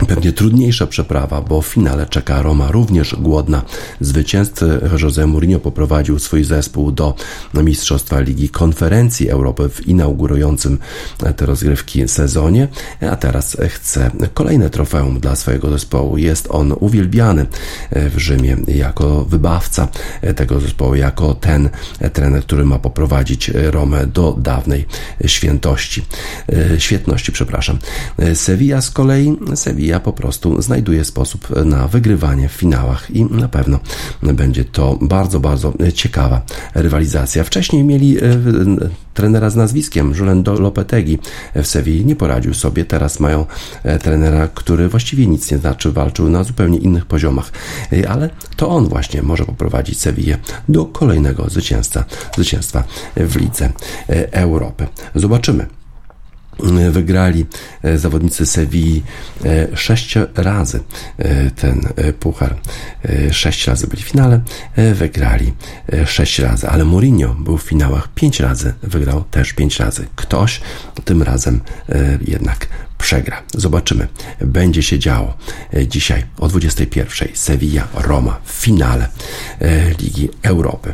Pewnie 0.07 0.31
trudniejsza 0.31 0.87
przeprawa, 0.87 1.41
bo 1.41 1.61
w 1.61 1.67
finale 1.67 2.05
czeka 2.05 2.41
Roma 2.41 2.71
również 2.71 3.15
głodna. 3.15 3.61
Zwycięzcy 4.01 4.79
Jose 5.01 5.27
Mourinho 5.27 5.59
poprowadził 5.59 6.19
swój 6.19 6.43
zespół 6.43 6.91
do 6.91 7.15
Mistrzostwa 7.53 8.19
Ligi 8.19 8.49
Konferencji 8.49 9.29
Europy 9.29 9.69
w 9.69 9.87
inaugurującym 9.87 10.77
te 11.35 11.45
rozgrywki 11.45 12.07
sezonie, 12.07 12.67
a 13.11 13.15
teraz 13.15 13.57
chce 13.69 14.11
kolejne 14.33 14.69
trofeum 14.69 15.19
dla 15.19 15.35
swojego 15.35 15.69
zespołu. 15.69 16.17
Jest 16.17 16.47
on 16.51 16.73
uwielbiany 16.79 17.45
w 17.91 18.13
Rzymie 18.17 18.57
jako 18.67 19.25
wybawca 19.25 19.87
tego 20.35 20.59
zespołu, 20.59 20.95
jako 20.95 21.33
ten 21.33 21.69
trener, 22.13 22.43
który 22.43 22.65
ma 22.65 22.79
poprowadzić 22.79 23.51
Romę 23.53 24.07
do 24.07 24.35
dawnej 24.37 24.85
świętości, 25.25 26.05
świetności, 26.77 27.31
przepraszam. 27.31 27.77
Sevilla 28.33 28.81
z 28.81 28.91
kolei, 28.91 29.37
Sevilla 29.55 29.88
ja 29.89 29.99
po 29.99 30.13
prostu 30.13 30.61
znajduje 30.61 31.05
sposób 31.05 31.65
na 31.65 31.87
wygrywanie 31.87 32.49
w 32.49 32.51
finałach 32.51 33.11
i 33.11 33.25
na 33.25 33.47
pewno 33.47 33.79
będzie 34.23 34.65
to 34.65 34.97
bardzo, 35.01 35.39
bardzo 35.39 35.73
ciekawa 35.93 36.41
rywalizacja. 36.75 37.43
Wcześniej 37.43 37.83
mieli 37.83 38.17
e, 38.17 38.21
trenera 39.13 39.49
z 39.49 39.55
nazwiskiem 39.55 40.13
Julen 40.19 40.43
Lopetegi 40.59 41.19
w 41.55 41.67
Sewilli, 41.67 42.05
nie 42.05 42.15
poradził 42.15 42.53
sobie. 42.53 42.85
Teraz 42.85 43.19
mają 43.19 43.45
e, 43.83 43.99
trenera, 43.99 44.47
który 44.47 44.89
właściwie 44.89 45.27
nic 45.27 45.51
nie 45.51 45.57
znaczy, 45.57 45.91
walczył 45.91 46.29
na 46.29 46.43
zupełnie 46.43 46.77
innych 46.77 47.05
poziomach, 47.05 47.51
e, 47.93 48.09
ale 48.09 48.29
to 48.55 48.69
on 48.69 48.87
właśnie 48.87 49.21
może 49.21 49.45
poprowadzić 49.45 49.99
Sewillę 49.99 50.37
do 50.69 50.85
kolejnego 50.85 51.49
zwycięstwa, 51.49 52.05
zwycięstwa 52.35 52.83
w 53.15 53.35
Lidze 53.35 53.71
Europy. 54.31 54.87
Zobaczymy 55.15 55.78
wygrali 56.91 57.45
e, 57.83 57.97
zawodnicy 57.97 58.45
Sewilli 58.45 59.03
e, 59.45 59.77
sześć 59.77 60.17
razy 60.35 60.79
e, 61.17 61.51
ten 61.51 61.81
puchar. 62.19 62.55
Sześć 63.31 63.67
razy 63.67 63.87
byli 63.87 64.03
w 64.03 64.05
finale, 64.05 64.41
wygrali 64.93 65.53
sześć 66.05 66.39
razy, 66.39 66.69
ale 66.69 66.85
Mourinho 66.85 67.33
był 67.33 67.57
w 67.57 67.61
finałach 67.63 68.13
pięć 68.13 68.39
razy, 68.39 68.73
wygrał 68.83 69.23
też 69.31 69.53
pięć 69.53 69.79
razy. 69.79 70.07
Ktoś 70.15 70.61
tym 71.05 71.23
razem 71.23 71.61
jednak 72.21 72.67
przegra. 72.99 73.43
Zobaczymy. 73.57 74.07
Będzie 74.41 74.83
się 74.83 74.99
działo 74.99 75.37
dzisiaj 75.87 76.25
o 76.37 76.47
21. 76.47 77.27
Sevilla, 77.33 77.87
Roma 77.93 78.39
w 78.43 78.51
finale 78.51 79.07
Ligi 79.99 80.29
Europy. 80.43 80.93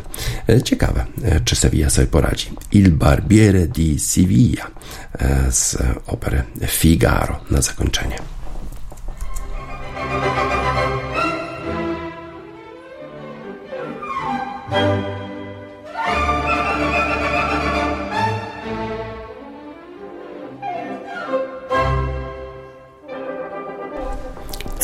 Ciekawe, 0.64 1.06
czy 1.44 1.56
Sevilla 1.56 1.90
sobie 1.90 2.06
poradzi. 2.06 2.50
Il 2.72 2.90
Barbiere 2.90 3.66
di 3.66 4.00
Sevilla 4.00 4.66
z 5.50 5.76
opery 6.06 6.42
Figaro 6.66 7.40
na 7.50 7.62
zakończenie. 7.62 8.16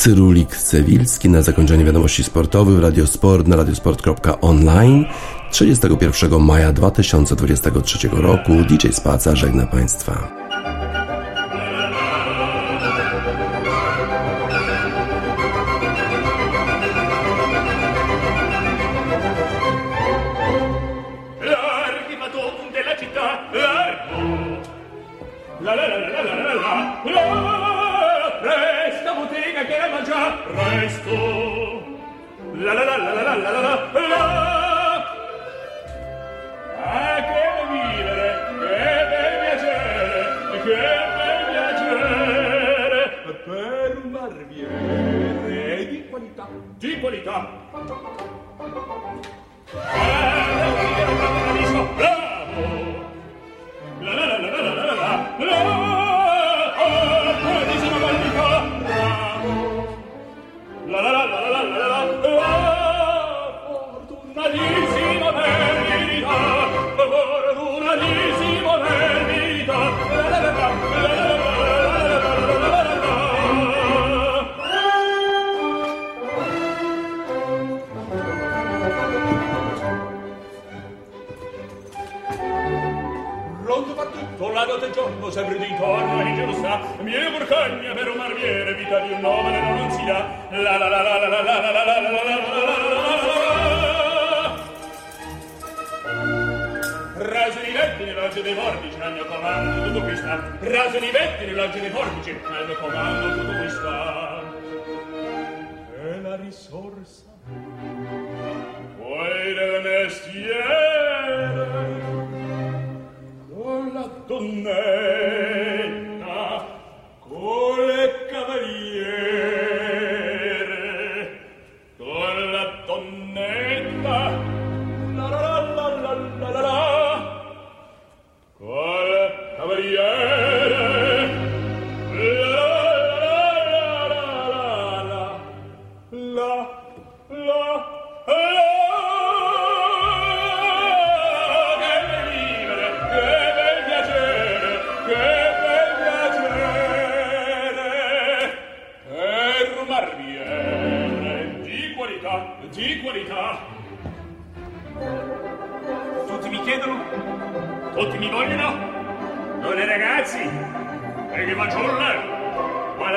Cyrulik 0.03 0.57
Cewilski 0.57 1.28
na 1.28 1.42
zakończenie 1.42 1.84
wiadomości 1.84 2.24
sportowych 2.24 2.80
Radiosport 2.80 3.46
na 3.46 3.57
radiosport.online 3.57 5.05
31 5.50 6.40
maja 6.40 6.72
2023 6.72 8.09
roku 8.12 8.53
DJ 8.68 8.88
Spaca 8.92 9.36
żegna 9.36 9.66
Państwa. 9.66 10.41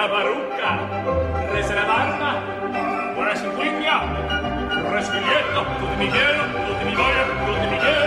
Sierra 0.05 0.17
Baruca, 0.19 1.51
Reservarna, 1.51 2.31
Resilvinia, 3.17 4.03
Resilieto, 4.91 5.65
Ludmillero, 5.81 6.43
Ludmilloyer, 6.67 7.27
Ludmillero. 7.47 8.04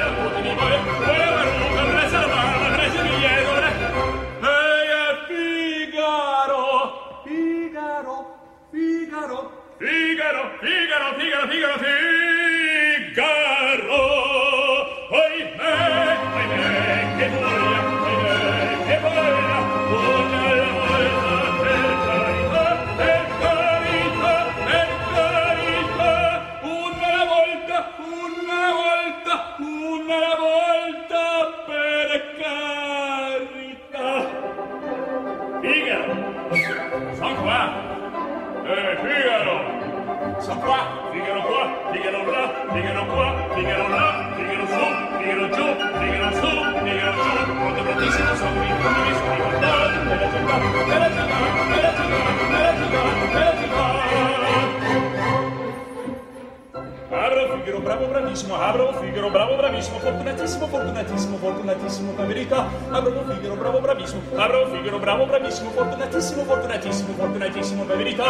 bravo, 57.89 58.07
bravissimo, 58.07 58.55
Abro, 58.55 58.93
Figaro, 59.01 59.31
bravo, 59.31 59.57
bravissimo, 59.57 59.99
fortunatissimo, 59.99 60.67
fortunatissimo, 60.67 61.37
fortunatissimo, 61.39 62.15
la 62.19 62.25
verità, 62.27 62.69
Abro, 62.91 63.25
Figaro, 63.27 63.55
bravo, 63.55 63.81
bravissimo, 63.81 64.21
Abro, 64.37 64.67
Figaro, 64.67 64.99
bravo, 64.99 65.25
bravissimo, 65.25 65.71
fortunatissimo, 65.71 66.43
fortunatissimo, 66.45 67.15
fortunatissimo, 67.15 67.87
la 67.87 67.95
verità, 67.95 68.25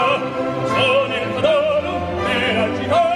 sono 0.65 1.13
il 1.13 1.29
padrone 1.35 1.91
per 2.23 2.57
agitare, 2.57 3.08